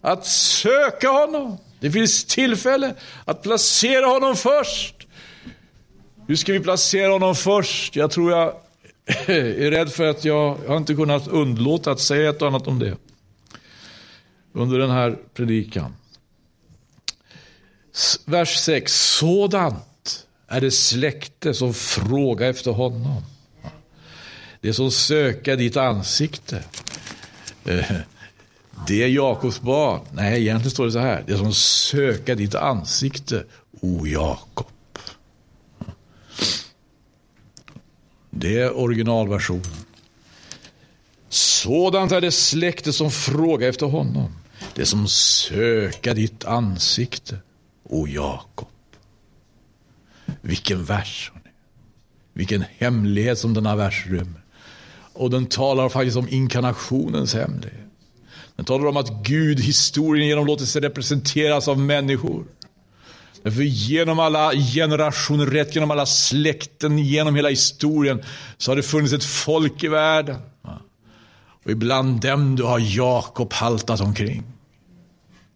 [0.00, 1.58] att söka honom.
[1.80, 2.94] Det finns tillfälle
[3.24, 5.06] att placera honom först.
[6.28, 7.96] Hur ska vi placera honom först?
[7.96, 8.54] Jag tror jag
[9.26, 12.66] är rädd för att jag, jag har inte kunnat undlåta att säga ett och annat
[12.66, 12.96] om det.
[14.52, 15.94] Under den här predikan.
[18.24, 19.16] Vers 6.
[19.18, 23.22] Sådant är det släkte som frågar efter honom.
[24.60, 26.64] Det som söker ditt ansikte.
[28.86, 30.00] Det är Jakobs barn.
[30.12, 31.24] Nej, egentligen står det så här.
[31.26, 33.44] Det som söker ditt ansikte,
[33.80, 34.66] o Jakob.
[38.38, 39.84] Det är originalversionen.
[41.28, 44.32] Sådant är det släkte som frågar efter honom.
[44.74, 47.38] Det som söker ditt ansikte,
[47.84, 48.68] o Jakob.
[50.40, 51.32] Vilken vers.
[52.32, 54.44] Vilken hemlighet som denna vers rymmer.
[55.12, 57.80] Och den talar faktiskt om inkarnationens hemlighet.
[58.56, 62.44] Den talar om att Gud, historien genom låter sig representeras av människor.
[63.50, 68.22] För genom alla generationer, rätt genom alla släkten, genom hela historien
[68.56, 70.36] så har det funnits ett folk i världen.
[71.64, 74.42] Och ibland dem du har Jakob haltat omkring.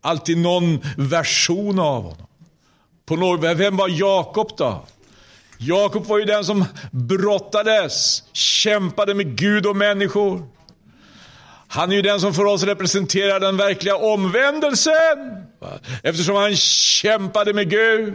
[0.01, 2.26] Alltid någon version av honom.
[3.07, 4.84] På någon, vem var Jakob då?
[5.59, 10.43] Jakob var ju den som brottades, kämpade med Gud och människor.
[11.73, 15.47] Han är ju den som för oss representerar den verkliga omvändelsen.
[16.03, 18.14] Eftersom han kämpade med Gud.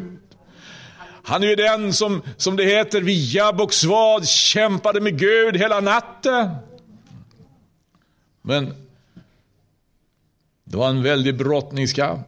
[1.23, 6.49] Han är ju den som, som det heter, vid Jabboksvad kämpade med Gud hela natten.
[8.41, 8.73] Men
[10.63, 12.27] det var en väldig brottningskamp.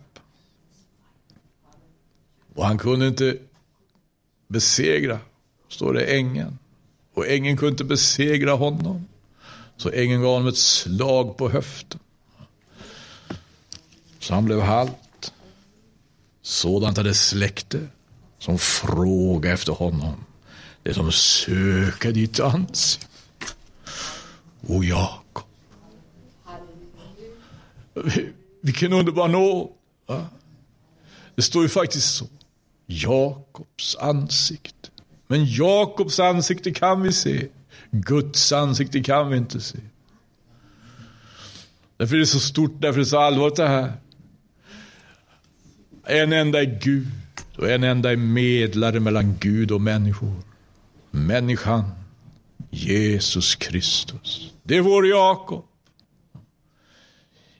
[2.55, 3.37] Och han kunde inte
[4.47, 5.19] besegra,
[5.69, 6.59] står det, ängeln.
[7.13, 9.07] Och ängeln kunde inte besegra honom.
[9.77, 11.99] Så ängeln gav honom ett slag på höften.
[14.19, 15.33] Så han blev halt.
[16.41, 17.87] Sådant är det släkte
[18.39, 20.25] som fråga efter honom.
[20.83, 23.07] Det som söker ditt ansikte.
[24.67, 25.45] O Jakob.
[28.61, 29.69] Vilken underbar nåd.
[31.35, 32.25] Det står ju faktiskt så.
[32.85, 34.89] Jakobs ansikte.
[35.27, 37.47] Men Jakobs ansikte kan vi se.
[37.91, 39.79] Guds ansikte kan vi inte se.
[41.97, 43.93] Därför är det så stort, därför är det så allvarligt det här.
[46.03, 47.07] En enda är Gud
[47.57, 50.33] och en enda är medlare mellan Gud och människor.
[51.11, 51.83] Människan,
[52.69, 54.53] Jesus Kristus.
[54.63, 55.65] Det är vår Jakob.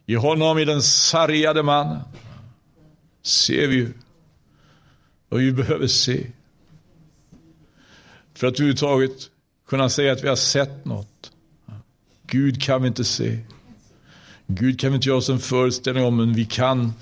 [0.06, 2.02] I honom, i den sargade mannen,
[3.22, 3.90] ser vi
[5.30, 6.28] vad vi behöver se.
[8.34, 9.32] för att överhuvudtaget
[9.68, 11.32] kunna säga att vi har sett något.
[12.28, 13.38] Gud kan vi inte se.
[14.48, 16.94] Gud kan vi inte göra oss en föreställning om, men vi kan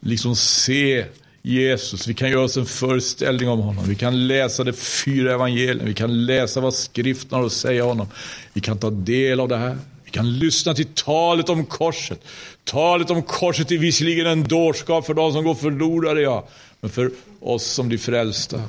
[0.00, 1.04] liksom se
[1.42, 2.06] Jesus.
[2.06, 3.84] Vi kan göra oss en föreställning om honom.
[3.88, 5.84] Vi kan läsa de fyra evangelierna.
[5.84, 8.06] Vi kan läsa vad skriften har att säga honom.
[8.52, 9.78] Vi kan ta del av det här.
[10.04, 12.20] Vi kan lyssna till talet om korset.
[12.64, 16.48] Talet om korset är visserligen en dårskap för de som går förlorade, ja.
[16.80, 17.10] Men för
[17.40, 18.62] oss som blir frälsta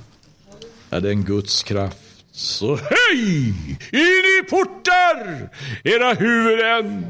[0.90, 2.03] är det en Guds kraft.
[2.36, 3.54] Så höj
[3.92, 5.50] in i portar
[5.84, 7.06] era huvuden.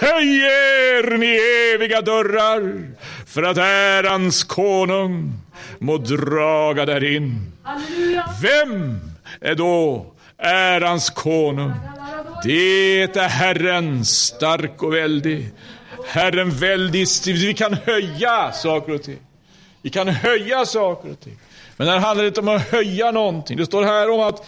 [0.00, 1.38] Höj er ni
[1.74, 2.90] eviga dörrar
[3.26, 5.32] för att ärans konung
[5.78, 7.52] må draga därin.
[8.42, 9.00] Vem
[9.40, 10.06] är då
[10.38, 11.72] ärans konung?
[12.44, 15.50] Det är Herren stark och väldig.
[16.06, 17.06] Herren väldig.
[17.26, 19.18] Vi kan höja saker och ting.
[19.82, 21.38] Vi kan höja saker och ting.
[21.80, 23.56] Men här handlar det inte om att höja någonting.
[23.56, 24.46] Det står här om att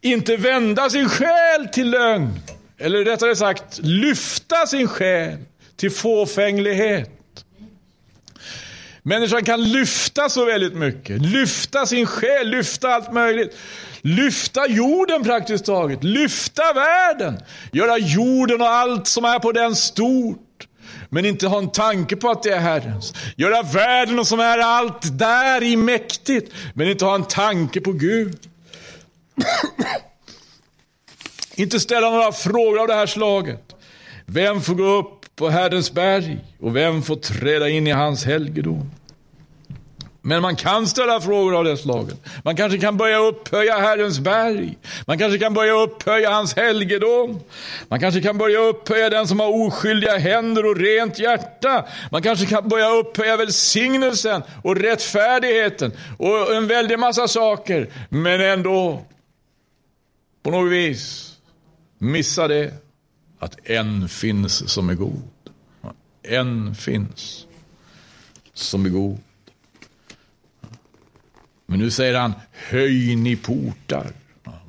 [0.00, 2.40] inte vända sin själ till lögn.
[2.78, 5.38] Eller rättare sagt, lyfta sin själ
[5.76, 7.10] till fåfänglighet.
[9.02, 11.22] Människan kan lyfta så väldigt mycket.
[11.22, 13.56] Lyfta sin själ, lyfta allt möjligt.
[14.00, 16.04] Lyfta jorden praktiskt taget.
[16.04, 17.40] Lyfta världen.
[17.72, 20.53] Göra jorden och allt som är på den stort.
[21.08, 23.14] Men inte ha en tanke på att det är Herrens.
[23.36, 26.52] Göra världen och som är allt där i mäktigt.
[26.74, 28.38] Men inte ha en tanke på Gud.
[31.54, 33.74] inte ställa några frågor av det här slaget.
[34.26, 38.90] Vem får gå upp på Herrens berg och vem får träda in i hans helgedom?
[40.26, 42.16] Men man kan ställa frågor av det slaget.
[42.44, 44.78] Man kanske kan börja upphöja Herrens berg.
[45.06, 47.40] Man kanske kan börja upphöja hans helgedom.
[47.88, 51.86] Man kanske kan börja upphöja den som har oskyldiga händer och rent hjärta.
[52.10, 57.90] Man kanske kan börja upphöja välsignelsen och rättfärdigheten och en väldig massa saker.
[58.08, 59.04] Men ändå,
[60.42, 61.32] på något vis,
[61.98, 62.74] missa det
[63.38, 65.22] att en finns som är god.
[66.22, 67.46] En finns
[68.54, 69.18] som är god.
[71.66, 74.06] Men nu säger han, höj ni portar.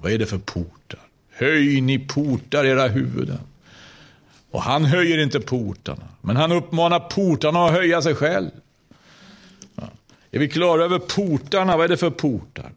[0.01, 0.99] Vad är det för portar?
[1.31, 3.39] Höj ni portar era huvuden.
[4.51, 8.49] Och han höjer inte portarna, men han uppmanar portarna att höja sig själv.
[10.31, 11.77] Är vi klara över portarna?
[11.77, 12.71] Vad är det för portar?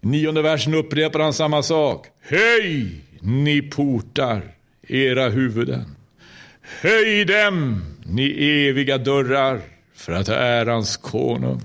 [0.00, 2.06] I nionde versen upprepar han samma sak.
[2.20, 4.42] Höj ni portar
[4.88, 5.96] era huvuden.
[6.82, 9.60] Höj dem, ni eviga dörrar,
[9.94, 11.62] för att ärans konung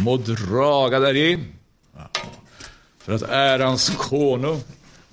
[0.00, 1.52] må draga därin.
[2.98, 4.60] För att ärans konung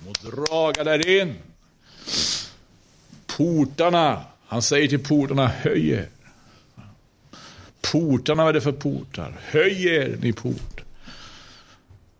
[0.05, 1.35] må draga därin.
[3.37, 6.09] Portarna, han säger till portarna, höj er.
[7.91, 9.39] Portarna, vad är det för portar?
[9.41, 10.81] Höj er, ni port.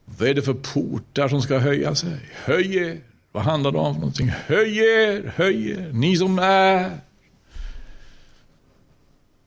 [0.05, 2.18] Vad är det för portar som ska höja sig?
[2.43, 2.97] Höj er.
[3.32, 4.30] Vad handlar det om för någonting?
[4.30, 6.99] Höj er, höj er, ni som är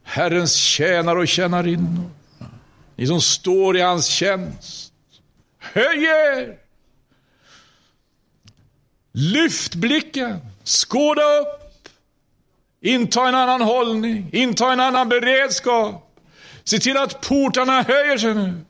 [0.03, 2.11] Herrens tjänare och tjänarinnor.
[3.03, 4.93] Ni som står i hans tjänst.
[5.59, 6.59] Höj er!
[9.13, 11.89] Lyft blicken, skåda upp.
[12.81, 16.17] Inta en annan hållning, inta en annan beredskap.
[16.65, 18.61] Se till att portarna höjer sig nu.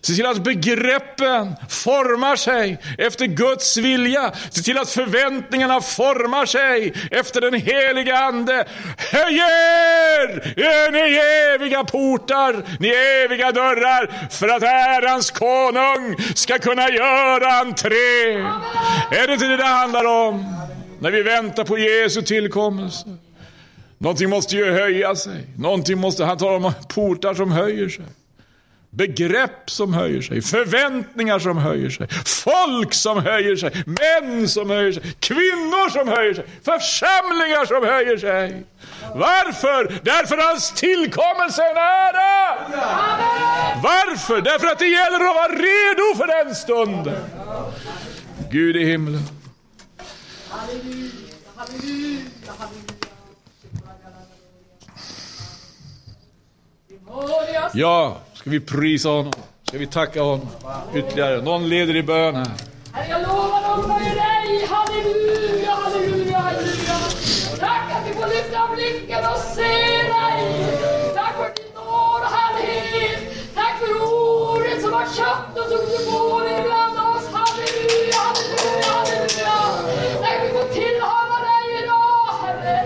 [0.00, 4.32] Se till att begreppen formar sig efter Guds vilja.
[4.50, 8.64] Se till att förväntningarna formar sig efter den heliga Ande.
[9.12, 11.18] Höj er, ni
[11.54, 12.88] eviga portar, ni
[13.24, 18.34] eviga dörrar, för att ärans konung ska kunna göra entré.
[19.10, 20.54] Är det inte det det handlar om?
[21.00, 23.16] När vi väntar på Jesu tillkommelse.
[23.98, 25.46] Någonting måste ju höja sig.
[25.56, 28.04] Någonting måste, han talar om portar som höjer sig.
[28.90, 34.92] Begrepp som höjer sig, förväntningar som höjer sig, folk som höjer sig, män som höjer
[34.92, 38.64] sig, kvinnor som höjer sig, församlingar som höjer sig.
[39.14, 40.00] Varför?
[40.02, 42.58] Därför hans tillkommelse är nära!
[43.82, 44.40] Varför?
[44.40, 47.24] Därför att det gäller att vara redo för den stunden.
[48.50, 49.22] Gud i himlen.
[57.72, 59.32] Ja, ska vi prisa honom?
[59.64, 60.46] Ska vi tacka honom
[60.94, 61.42] ytterligare?
[61.42, 62.50] Någon leder i bön här.
[62.92, 64.66] Herre, jag lovar att upphöja dig.
[64.66, 66.98] Halleluja, halleluja, halleluja.
[67.60, 69.72] Tack att vi får lyfta blicken och se
[70.16, 70.40] dig.
[71.14, 73.20] Tack för din nåd och härlighet.
[73.54, 77.26] Tack för ordet som har kött och tog till vår ibland oss.
[77.36, 79.56] Halleluja, halleluja, halleluja.
[80.22, 82.76] Tack att vi får tillhöra dig idag, Herre.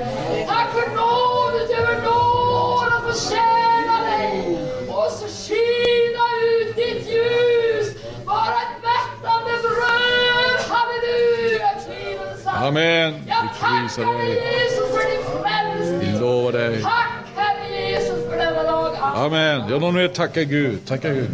[0.46, 3.12] Tack för nåd utöver nåd att få dig.
[3.12, 3.51] Och så
[12.72, 13.14] Amen.
[13.26, 14.34] Jag Vi tackar dig.
[14.34, 16.20] Jesus för din Vi frälsning.
[16.20, 16.82] lovar dig.
[16.82, 16.92] Tack
[17.36, 18.96] Herre Jesus för denna dag.
[19.02, 19.68] Amen.
[19.68, 20.86] Jag någon mer tacka Gud.
[20.86, 21.30] Tacka Gud.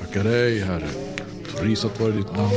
[0.00, 0.88] Tacka dig Herre.
[1.60, 2.50] Prisat vare ditt namn.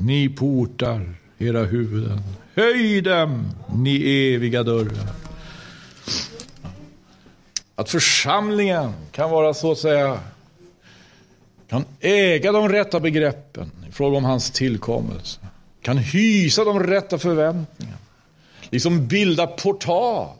[0.00, 2.22] Ni portar, era huvuden.
[2.54, 5.08] Höj dem, ni eviga dörrar.
[7.74, 10.20] Att församlingen kan vara så att säga
[11.68, 15.40] kan äga de rätta begreppen i fråga om hans tillkommelse.
[15.82, 17.98] Kan hysa de rätta förväntningarna.
[18.70, 20.36] Liksom bilda portal.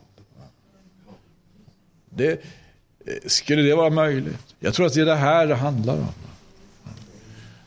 [2.10, 2.38] Det, eh,
[3.26, 4.54] skulle det vara möjligt?
[4.60, 6.12] Jag tror att det är det här det handlar om.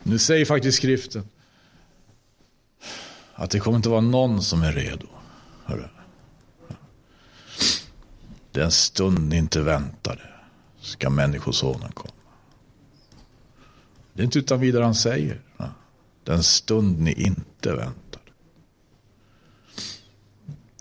[0.03, 1.23] Nu säger faktiskt skriften
[3.41, 5.07] att det kommer inte vara någon som är redo.
[5.65, 5.87] Hörru.
[8.51, 10.21] Den stund ni inte väntade
[10.79, 12.13] ska människosonen komma.
[14.13, 15.41] Det är inte utan vidare han säger.
[16.23, 18.25] Den stund ni inte väntade.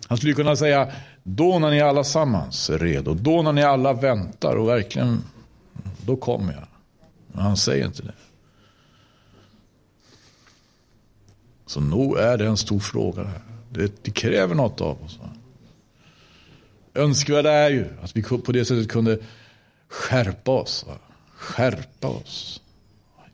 [0.07, 0.93] Han skulle kunna säga
[1.23, 3.15] då när ni allesammans är redo.
[3.15, 5.25] Då när ni alla väntar och verkligen
[6.07, 6.67] då kommer jag.
[7.27, 8.15] Men han säger inte det.
[11.71, 13.23] Så nog är det en stor fråga.
[13.23, 13.41] Det, här.
[13.71, 15.19] det, det kräver något av oss.
[16.95, 19.19] Önskvärt är ju att vi på det sättet kunde
[19.89, 20.85] skärpa oss.
[20.89, 20.95] Va?
[21.35, 22.63] Skärpa oss.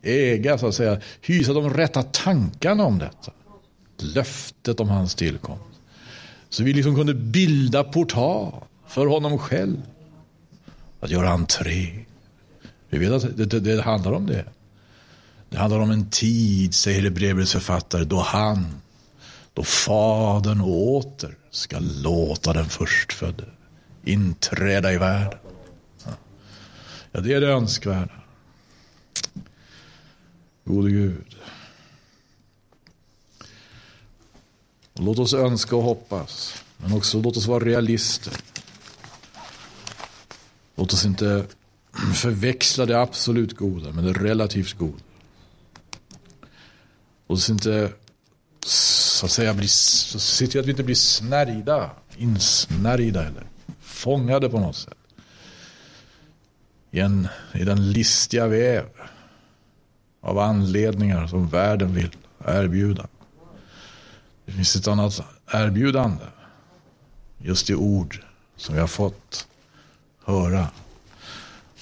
[0.01, 3.31] Äga, så att säga, hysa de rätta tankarna om detta.
[3.97, 5.63] Löftet om hans tillkomst.
[6.49, 8.53] Så vi liksom kunde bilda portal
[8.87, 9.81] för honom själv.
[10.99, 12.05] Att göra entré.
[12.89, 14.45] Vi vet att det, det, det handlar om det.
[15.49, 18.81] Det handlar om en tid, säger Hebreerbrevets författare, då han,
[19.53, 23.45] då Fadern åter ska låta den förstfödde
[24.03, 25.39] inträda i världen.
[27.11, 28.13] Ja, det är det önskvärda.
[30.65, 31.35] Gode Gud.
[34.93, 38.33] Och låt oss önska och hoppas, men också låt oss vara realister.
[40.75, 41.45] Låt oss inte
[42.15, 45.03] förväxla det absolut goda med det relativt goda.
[47.27, 47.91] Och så inte
[48.65, 53.43] så att säga bli, så se till att vi inte blir snärjda, insnärjda eller
[53.79, 54.97] fångade på något sätt.
[56.91, 58.85] I, en, I den listiga väv
[60.21, 62.09] av anledningar som världen vill
[62.45, 63.07] erbjuda.
[64.45, 65.21] Det finns ett annat
[65.51, 66.25] erbjudande.
[67.37, 68.23] Just i ord
[68.55, 69.47] som vi har fått
[70.25, 70.67] höra.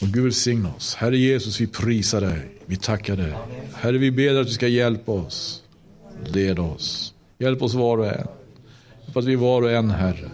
[0.02, 0.96] Och Gud välsigne oss.
[0.96, 2.50] Herre Jesus, vi prisar dig.
[2.66, 3.34] Vi tackar dig.
[3.74, 5.64] Herre, vi ber att du ska hjälpa oss.
[6.26, 7.14] Led oss.
[7.38, 8.28] Hjälp oss var och en.
[9.04, 10.30] Hjälp att vi var och en, Herre.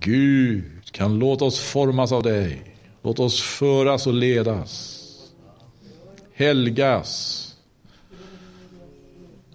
[0.00, 2.74] Gud kan låta oss formas av dig.
[3.02, 5.00] Låt oss föras och ledas.
[6.34, 7.40] Helgas.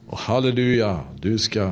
[0.07, 1.72] Och halleluja, du ska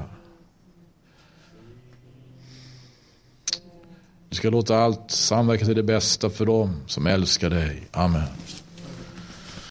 [4.30, 7.88] Du ska låta allt samverka till det bästa för dem som älskar dig.
[7.92, 8.24] Amen.